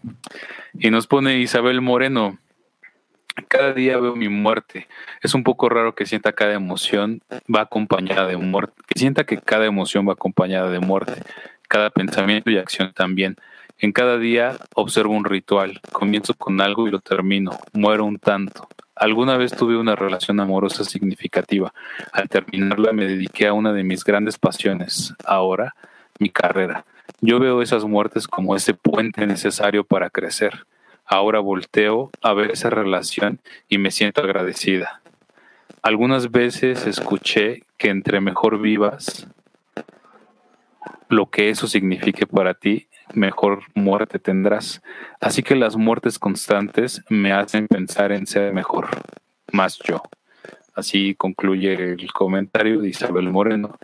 [0.74, 2.38] Y nos pone Isabel Moreno
[3.48, 4.88] cada día veo mi muerte.
[5.22, 7.22] Es un poco raro que sienta cada emoción
[7.54, 11.22] va acompañada de muerte, que sienta que cada emoción va acompañada de muerte,
[11.68, 13.36] cada pensamiento y acción también.
[13.78, 18.68] En cada día observo un ritual, comienzo con algo y lo termino, muero un tanto.
[18.96, 21.72] Alguna vez tuve una relación amorosa significativa.
[22.12, 25.74] Al terminarla me dediqué a una de mis grandes pasiones, ahora
[26.18, 26.84] mi carrera.
[27.20, 30.66] Yo veo esas muertes como ese puente necesario para crecer
[31.08, 35.00] Ahora volteo a ver esa relación y me siento agradecida.
[35.80, 39.28] Algunas veces escuché que entre mejor vivas,
[41.08, 44.82] lo que eso signifique para ti, mejor muerte tendrás.
[45.20, 48.88] Así que las muertes constantes me hacen pensar en ser mejor,
[49.52, 50.02] más yo.
[50.74, 53.78] Así concluye el comentario de Isabel Moreno.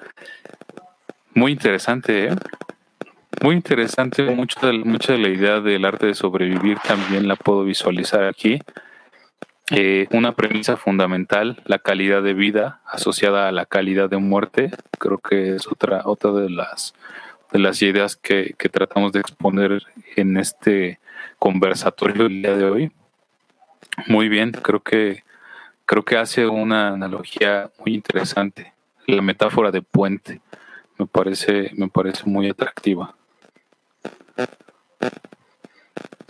[1.34, 2.36] Muy interesante, ¿eh?
[3.42, 7.64] Muy interesante, mucho de, mucha de la idea del arte de sobrevivir también la puedo
[7.64, 8.60] visualizar aquí.
[9.70, 15.18] Eh, una premisa fundamental, la calidad de vida asociada a la calidad de muerte, creo
[15.18, 16.94] que es otra, otra de las
[17.52, 19.82] de las ideas que, que tratamos de exponer
[20.16, 20.98] en este
[21.38, 22.92] conversatorio el día de hoy.
[24.06, 25.22] Muy bien, creo que
[25.84, 28.72] creo que hace una analogía muy interesante,
[29.06, 30.40] la metáfora de puente.
[30.98, 33.14] Me parece, me parece muy atractiva.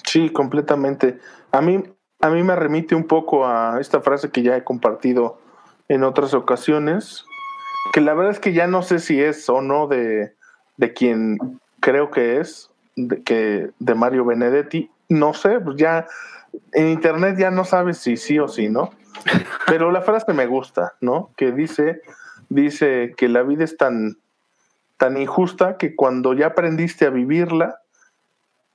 [0.04, 1.20] Sí, completamente.
[1.52, 1.82] A mí,
[2.20, 5.40] a mí me remite un poco a esta frase que ya he compartido
[5.88, 7.24] en otras ocasiones,
[7.92, 10.34] que la verdad es que ya no sé si es o no de,
[10.76, 11.38] de quien
[11.80, 14.90] creo que es, de, que, de Mario Benedetti.
[15.08, 16.06] No sé, pues ya
[16.72, 18.90] en internet ya no sabes si sí o si no.
[19.66, 21.30] Pero la frase me gusta, ¿no?
[21.36, 22.02] Que dice,
[22.48, 24.18] dice que la vida es tan,
[24.96, 27.80] tan injusta que cuando ya aprendiste a vivirla,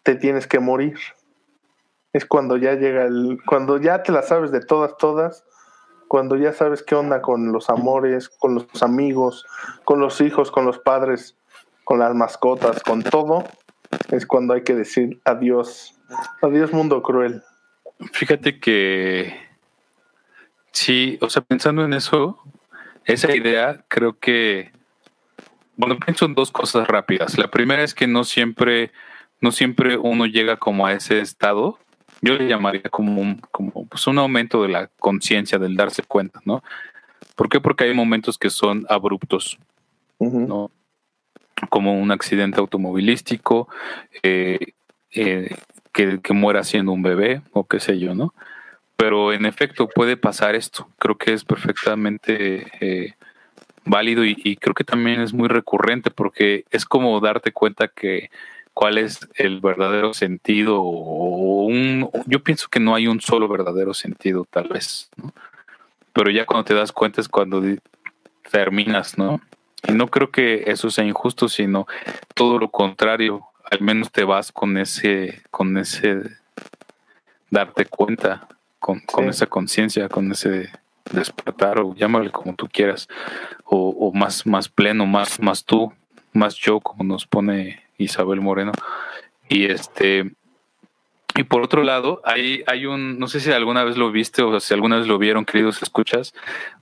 [0.03, 0.97] te tienes que morir.
[2.13, 5.45] Es cuando ya llega el, cuando ya te la sabes de todas, todas,
[6.07, 9.45] cuando ya sabes qué onda con los amores, con los amigos,
[9.83, 11.36] con los hijos, con los padres,
[11.87, 13.45] con las mascotas, con todo,
[14.11, 15.95] es cuando hay que decir adiós,
[16.41, 17.41] adiós mundo cruel.
[18.11, 19.33] Fíjate que
[20.73, 22.43] sí, o sea, pensando en eso,
[23.05, 24.73] esa idea creo que,
[25.77, 27.37] bueno, pienso en dos cosas rápidas.
[27.37, 28.91] La primera es que no siempre
[29.39, 31.79] no siempre uno llega como a ese estado
[32.21, 36.41] Yo le llamaría como un, como pues un aumento de la conciencia, del darse cuenta,
[36.43, 36.63] ¿no?
[37.37, 37.61] ¿Por qué?
[37.61, 39.57] Porque hay momentos que son abruptos,
[40.19, 40.69] ¿no?
[41.69, 43.67] Como un accidente automovilístico,
[44.23, 44.73] eh,
[45.11, 45.55] eh,
[45.91, 48.33] que, que, muera siendo un bebé o qué sé yo, ¿no?
[48.95, 50.87] Pero en efecto puede pasar esto.
[50.99, 53.13] Creo que es perfectamente eh,
[53.87, 58.29] válido y, creo que también es muy recurrente porque es como darte cuenta que
[58.73, 63.93] cuál es el verdadero sentido o un yo pienso que no hay un solo verdadero
[63.93, 65.33] sentido tal vez ¿no?
[66.13, 67.63] pero ya cuando te das cuenta es cuando
[68.51, 69.41] terminas no
[69.87, 71.87] y no creo que eso sea injusto sino
[72.33, 76.21] todo lo contrario al menos te vas con ese con ese
[77.49, 78.47] darte cuenta
[78.79, 80.69] con, con esa conciencia con ese
[81.11, 83.07] despertar o llámale como tú quieras,
[83.65, 85.93] o, más, más pleno, más, más tú,
[86.33, 88.71] más yo, como nos pone Isabel Moreno.
[89.49, 90.31] Y este,
[91.37, 94.59] y por otro lado, hay, hay un, no sé si alguna vez lo viste o
[94.59, 96.33] si alguna vez lo vieron, queridos escuchas,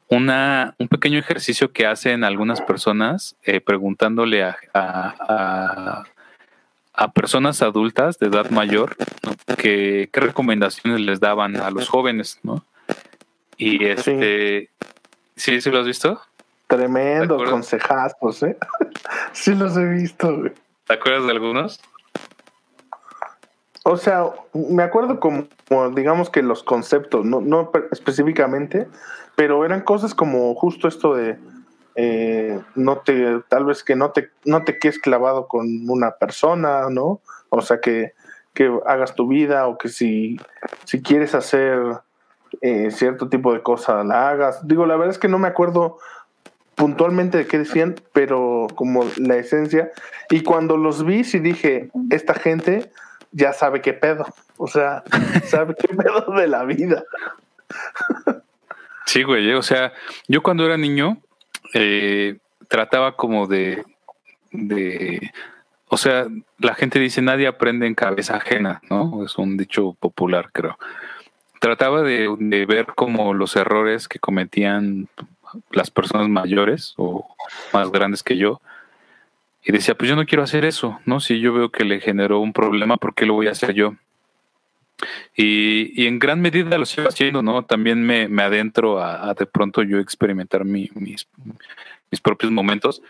[0.08, 6.03] una, un pequeño ejercicio que hacen algunas personas eh, preguntándole a, a,
[6.93, 8.95] a, personas adultas de edad mayor
[9.58, 12.64] que, qué recomendaciones les daban a los jóvenes, ¿no?
[13.58, 14.70] Y este.
[15.36, 16.22] ¿Sí, sí, lo has visto?
[16.68, 18.58] Tremendo, consejazos, ¿eh?
[19.34, 20.43] sí los he visto,
[20.88, 21.82] ¿Te acuerdas de algunos?
[23.88, 25.46] O sea, me acuerdo como,
[25.94, 28.88] digamos que los conceptos, no, no específicamente,
[29.36, 31.38] pero eran cosas como justo esto de
[31.94, 36.90] eh, no te, tal vez que no te, no te quedes clavado con una persona,
[36.90, 37.22] ¿no?
[37.50, 38.14] O sea que,
[38.56, 40.40] que hagas tu vida, o que si,
[40.86, 41.78] si quieres hacer
[42.62, 44.68] eh, cierto tipo de cosa la hagas.
[44.68, 46.00] Digo, la verdad es que no me acuerdo
[46.74, 49.92] puntualmente de qué decían, pero como la esencia.
[50.32, 52.90] Y cuando los vi, sí dije, esta gente
[53.36, 54.26] ya sabe qué pedo.
[54.58, 55.04] O sea,
[55.46, 57.04] sabe qué pedo de la vida.
[59.06, 59.54] Sí, güey.
[59.54, 59.94] O sea,
[60.28, 61.18] yo cuando era niño,
[61.74, 63.84] eh, trataba como de,
[64.52, 65.32] de,
[65.88, 66.28] o sea,
[66.58, 69.24] la gente dice nadie aprende en cabeza ajena, ¿no?
[69.24, 70.78] Es un dicho popular, creo
[71.66, 75.08] trataba de, ver como los errores que cometían
[75.72, 77.26] las personas mayores o
[77.74, 78.62] más grandes que yo.
[79.66, 81.20] Y decía, pues yo no quiero hacer eso, ¿no?
[81.20, 83.95] Si yo veo que le generó un problema, ¿por qué lo voy a hacer yo?
[85.36, 87.63] Y, en gran medida lo sigo haciendo, ¿no?
[87.63, 93.01] También me, adentro a, de pronto yo experimentar mis, mis propios momentos.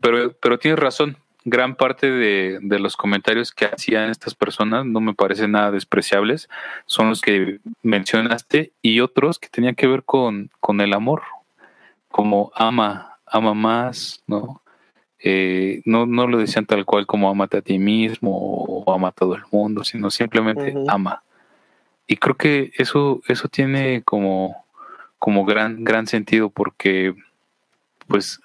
[0.00, 5.14] Pero, pero tienes razón, gran parte de, los comentarios que hacían estas personas no me
[5.14, 6.48] parecen nada despreciables,
[6.86, 11.22] son los que mencionaste y otros que tenían que ver con, con el amor,
[12.08, 14.61] como ama, ama más, ¿no?
[15.24, 19.12] Eh, no, no lo decían tal cual como amate a ti mismo o, ama a
[19.12, 21.22] todo el mundo, sino simplemente ama.
[22.08, 24.64] Y creo que eso, eso tiene como,
[25.18, 27.14] como gran, gran sentido porque
[28.08, 28.40] pues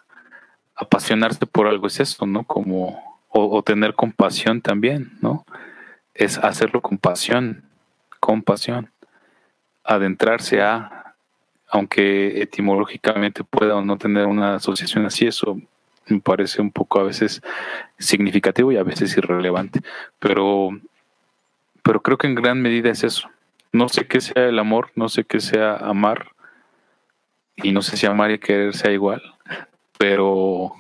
[0.76, 2.44] apasionarse por algo es eso, ¿no?
[2.44, 5.46] Como, o, tener compasión también, ¿no?
[6.14, 7.64] Es hacerlo con pasión,
[8.20, 8.92] con pasión.
[9.84, 11.16] Adentrarse a,
[11.68, 15.60] aunque etimológicamente pueda o no tener una asociación así, eso
[16.10, 17.42] me parece un poco a veces
[17.98, 19.82] significativo y a veces irrelevante.
[20.20, 20.70] Pero,
[21.84, 23.30] pero creo que en gran medida es eso.
[23.72, 26.32] No sé qué sea el amor, no sé qué sea amar,
[27.58, 29.22] y no sé si amar y querer sea igual,
[29.98, 30.74] pero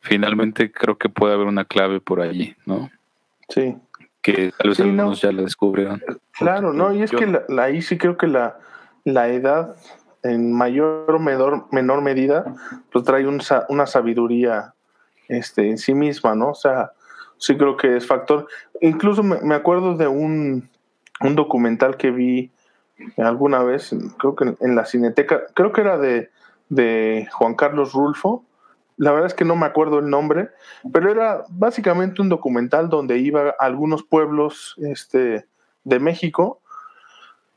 [0.00, 2.90] finalmente creo que puede haber una clave por allí, ¿no?
[3.48, 3.76] Sí.
[4.22, 6.02] Que tal vez algunos ya la descubrieron.
[6.32, 8.58] Claro, no, y es que la, ahí sí creo que la,
[9.04, 9.76] la edad
[10.22, 12.54] en mayor o menor, menor medida
[12.92, 14.74] pues trae una sabiduría
[15.28, 16.50] este, en sí misma, ¿no?
[16.50, 16.92] O sea,
[17.36, 18.46] sí creo que es factor.
[18.80, 20.68] Incluso me, acuerdo de un,
[21.20, 22.50] un, documental que vi
[23.16, 26.30] alguna vez, creo que en la cineteca, creo que era de
[26.68, 28.44] de Juan Carlos Rulfo.
[28.96, 30.50] La verdad es que no me acuerdo el nombre,
[30.92, 35.46] pero era básicamente un documental donde iba a algunos pueblos este,
[35.84, 36.60] de México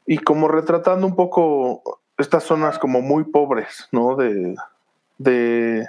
[0.05, 4.15] y como retratando un poco estas zonas como muy pobres, ¿no?
[4.15, 4.55] De,
[5.17, 5.87] de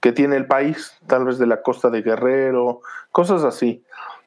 [0.00, 2.80] que tiene el país, tal vez de la costa de Guerrero,
[3.12, 3.82] cosas así.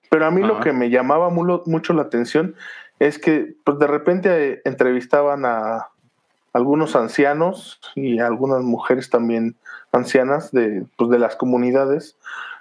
[0.09, 2.55] Pero a mí lo que me llamaba mucho la atención
[2.99, 5.87] es que pues de repente entrevistaban a,
[6.53, 9.55] algunos ancianos y algunas mujeres también
[9.91, 12.17] ancianas de, pues, de las comunidades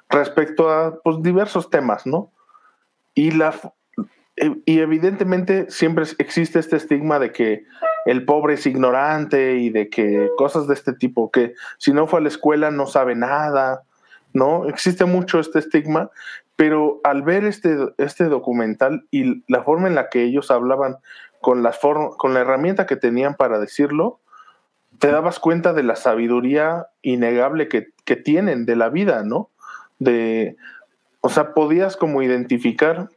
[0.09, 2.31] respecto a pues, diversos temas, ¿no?
[3.14, 3.55] Y, la,
[4.64, 7.64] y evidentemente siempre existe este estigma de que
[8.07, 12.20] el pobre es ignorante y de que cosas de este tipo, que si no fue
[12.20, 13.82] a la escuela no sabe nada.
[14.32, 14.66] ¿no?
[14.68, 16.11] Existe mucho este estigma,
[16.57, 20.98] pero al ver este, este documental y la forma en la que ellos hablaban
[21.40, 24.20] con, las con la herramienta que tenían para decirlo,
[24.98, 29.48] te dabas cuenta de la sabiduría innegable que, que tienen de la vida, ¿no?
[29.98, 30.57] De,
[31.20, 33.09] o sea, podías como identificar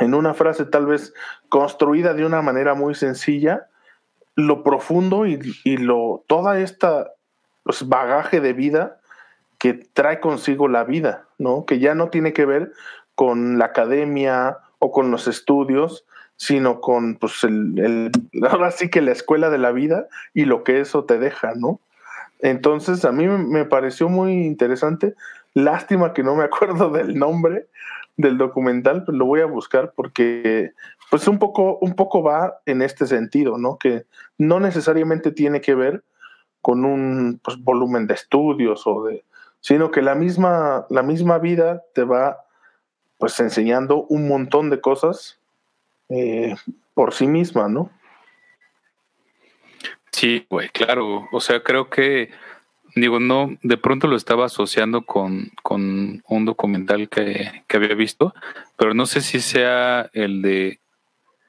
[0.00, 1.14] en una frase tal vez
[1.48, 3.68] construida de una manera muy sencilla,
[4.38, 7.10] lo profundo y, lo toda esta
[7.64, 9.00] pues, bagaje de vida
[9.58, 11.66] que trae consigo la vida, ¿no?
[11.66, 12.72] Que ya no tiene que ver
[13.16, 16.04] con la academia o con los estudios,
[16.36, 18.12] sino con pues el,
[18.48, 21.80] ahora sí que la escuela de la vida y lo que eso te deja, ¿no?
[22.38, 25.16] Entonces a mí me pareció muy interesante.
[25.52, 27.66] Lástima que no me acuerdo del nombre
[28.18, 30.72] del documental, pero lo voy a buscar porque
[31.08, 33.78] pues un poco, un poco va en este sentido, ¿no?
[33.78, 34.04] Que
[34.36, 36.04] no necesariamente tiene que ver
[36.60, 39.24] con un pues, volumen de estudios o de,
[39.60, 42.44] sino que la misma, la misma vida te va
[43.18, 45.38] pues enseñando un montón de cosas
[46.08, 46.56] eh,
[46.94, 47.90] por sí misma, ¿no?
[50.10, 51.28] Sí, güey, claro.
[51.30, 52.30] O sea, creo que,
[52.94, 58.34] digo, no, de pronto lo estaba asociando con, con un documental que, que había visto,
[58.76, 60.80] pero no sé si sea el de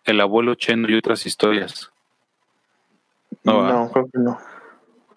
[0.05, 1.91] El abuelo Cheno y otras historias.
[3.43, 4.39] No, no creo que no.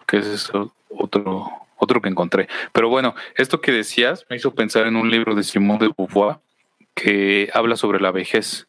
[0.07, 2.47] Que es eso, otro, otro que encontré.
[2.71, 6.37] Pero bueno, esto que decías me hizo pensar en un libro de Simón de Beauvoir
[6.93, 8.67] que habla sobre la vejez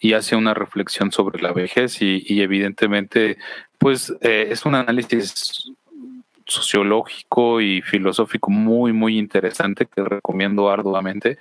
[0.00, 3.38] y hace una reflexión sobre la vejez y, evidentemente
[3.78, 5.72] pues eh, es un análisis
[6.46, 11.38] sociológico y filosófico muy muy interesante que recomiendo arduamente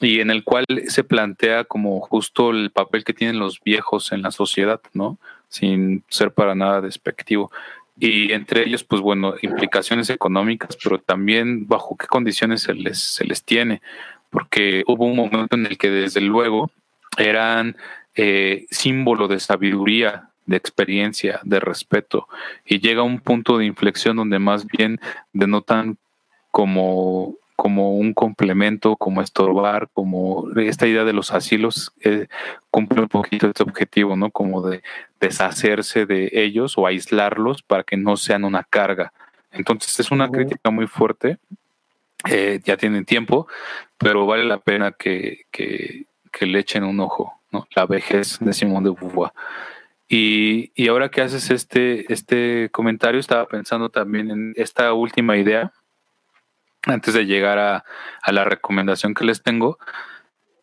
[0.00, 4.22] y en el cual se plantea como justo el papel que tienen los viejos en
[4.22, 5.18] la sociedad, ¿no?
[5.48, 7.50] Sin ser para nada despectivo
[7.98, 13.24] y entre ellos, pues bueno, implicaciones económicas, pero también bajo qué condiciones se les, se
[13.24, 13.82] les tiene,
[14.30, 16.70] porque hubo un momento en el que desde luego
[17.16, 17.76] eran
[18.16, 22.28] eh, símbolo de sabiduría, de experiencia, de respeto,
[22.64, 25.00] y llega un punto de inflexión donde más bien
[25.32, 25.96] denotan
[26.50, 32.26] como como un complemento, como estorbar, como esta idea de los asilos eh,
[32.70, 34.30] cumple un poquito este objetivo, ¿no?
[34.30, 34.82] Como de
[35.20, 39.12] deshacerse de ellos o aislarlos para que no sean una carga.
[39.52, 41.38] Entonces es una crítica muy fuerte,
[42.28, 43.46] eh, ya tienen tiempo,
[43.98, 46.06] pero vale la pena que, que,
[46.40, 47.66] le echen un ojo, ¿no?
[47.74, 49.32] La vejez de Simón de Beauvoir.
[50.16, 55.72] Y, ahora que haces este, este comentario, estaba pensando también en esta última idea
[56.86, 57.84] antes de llegar a,
[58.30, 59.76] la recomendación que les tengo,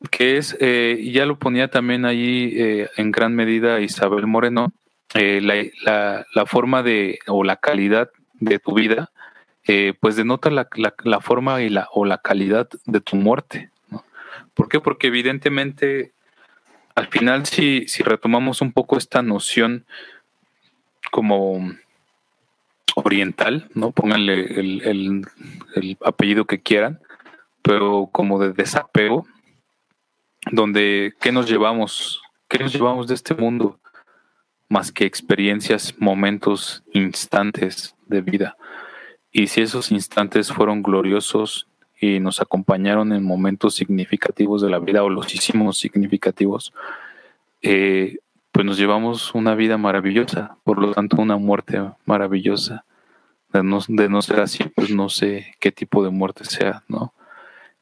[0.09, 4.71] que es, eh, ya lo ponía también ahí eh, en gran medida Isabel Moreno,
[5.15, 9.11] eh, la, la, forma de, o la calidad de tu vida,
[9.99, 10.69] pues denota la,
[11.03, 13.69] la, forma y la, o la calidad de tu muerte.
[13.89, 14.05] ¿no?
[14.53, 14.79] ¿Por qué?
[14.79, 16.13] Porque evidentemente,
[16.95, 19.85] al final, si, si retomamos un poco esta noción
[21.11, 21.71] como
[22.95, 23.91] oriental, ¿no?
[23.91, 25.25] Pónganle el,
[26.03, 26.99] apellido que quieran,
[27.61, 29.25] pero como de desapego,
[30.51, 32.21] donde ¿qué nos llevamos?
[32.47, 33.79] ¿Qué nos llevamos de este mundo?
[34.67, 38.57] Más que experiencias, momentos, instantes de vida.
[39.31, 41.67] Y si esos instantes fueron gloriosos
[42.01, 46.73] y nos acompañaron en momentos significativos de la vida o los hicimos significativos,
[47.61, 48.17] eh,
[48.51, 52.85] pues nos llevamos una vida maravillosa, por lo tanto una muerte maravillosa.
[53.53, 57.13] De no, de no ser así, pues no sé qué tipo de muerte sea, ¿no?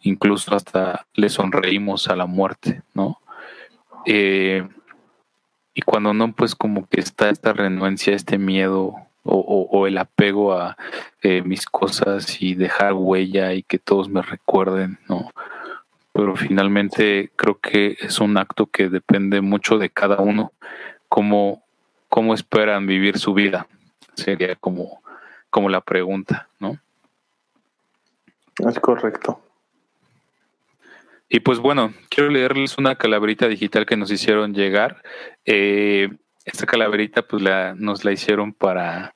[0.01, 3.21] Incluso hasta le sonreímos a la muerte, ¿no?
[4.05, 4.67] Eh,
[5.73, 8.95] y cuando no, pues como que está esta renuencia, este miedo
[9.31, 10.77] o, el apego a
[11.21, 15.29] eh, mis cosas y dejar huella y que todos me recuerden, ¿no?
[16.19, 20.51] pero finalmente creo que es un acto que depende mucho de cada uno,
[21.07, 21.63] cómo,
[22.09, 23.67] cómo esperan vivir su vida,
[24.15, 25.01] sería como,
[25.49, 26.77] como la pregunta, ¿no?
[28.67, 29.41] Es correcto.
[31.29, 35.01] Y pues bueno, quiero leerles una calaverita digital que nos hicieron llegar.
[35.45, 36.09] Eh,
[36.43, 39.13] esta calaverita pues la, nos la hicieron para,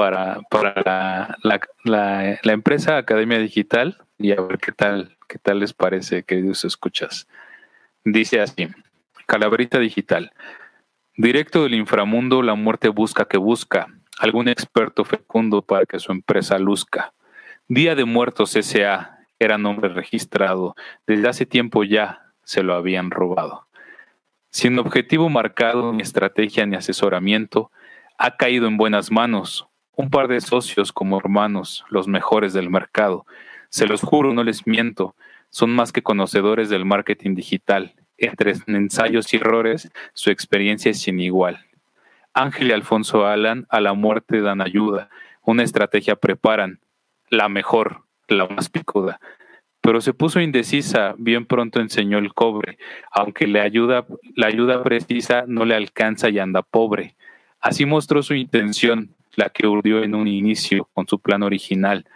[0.00, 5.72] para, para la, la empresa Academia Digital y a ver qué tal ¿Qué tal les
[5.72, 7.28] parece, queridos escuchas?
[8.02, 8.66] Dice así,
[9.26, 10.32] Calaverita Digital.
[11.16, 13.86] Directo del inframundo, la muerte busca que busca
[14.18, 17.12] algún experto fecundo para que su empresa luzca.
[17.68, 19.20] Día de Muertos S.A.
[19.38, 20.74] era nombre registrado.
[21.06, 23.68] Desde hace tiempo ya se lo habían robado.
[24.50, 27.70] Sin objetivo marcado, ni estrategia, ni asesoramiento,
[28.18, 29.69] ha caído en buenas manos.
[29.96, 33.26] Un par de socios como hermanos, los mejores del mercado,
[33.72, 35.14] Se los juro, no les miento.
[35.48, 37.94] Son más que conocedores del marketing digital.
[38.18, 41.64] Entre ensayos y errores, su experiencia es sin igual.
[42.34, 45.08] Ángel y Alfonso Alan a la muerte dan ayuda.
[45.42, 46.80] Una estrategia preparan.
[47.28, 49.20] La mejor, la más picuda
[49.80, 52.78] pero se puso indecisa, bien pronto enseñó el cobre,
[53.10, 57.16] aunque le ayuda, la ayuda precisa no le alcanza y anda pobre.
[57.60, 62.06] Así mostró su intención, la que urdió en un inicio con su plan original,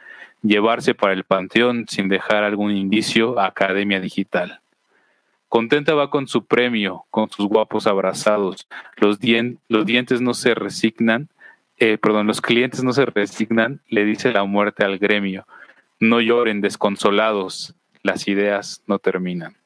[0.43, 4.61] llevarse para el panteón sin dejar algún indicio a Academia Digital.
[5.49, 11.29] Contenta va con su premio, con sus guapos abrazados, los, dientes no se resignan,
[11.79, 15.47] eh, perdón, los clientes no se resignan, le dice la muerte al gremio
[16.01, 19.57] no lloren desconsolados, las ideas no terminan.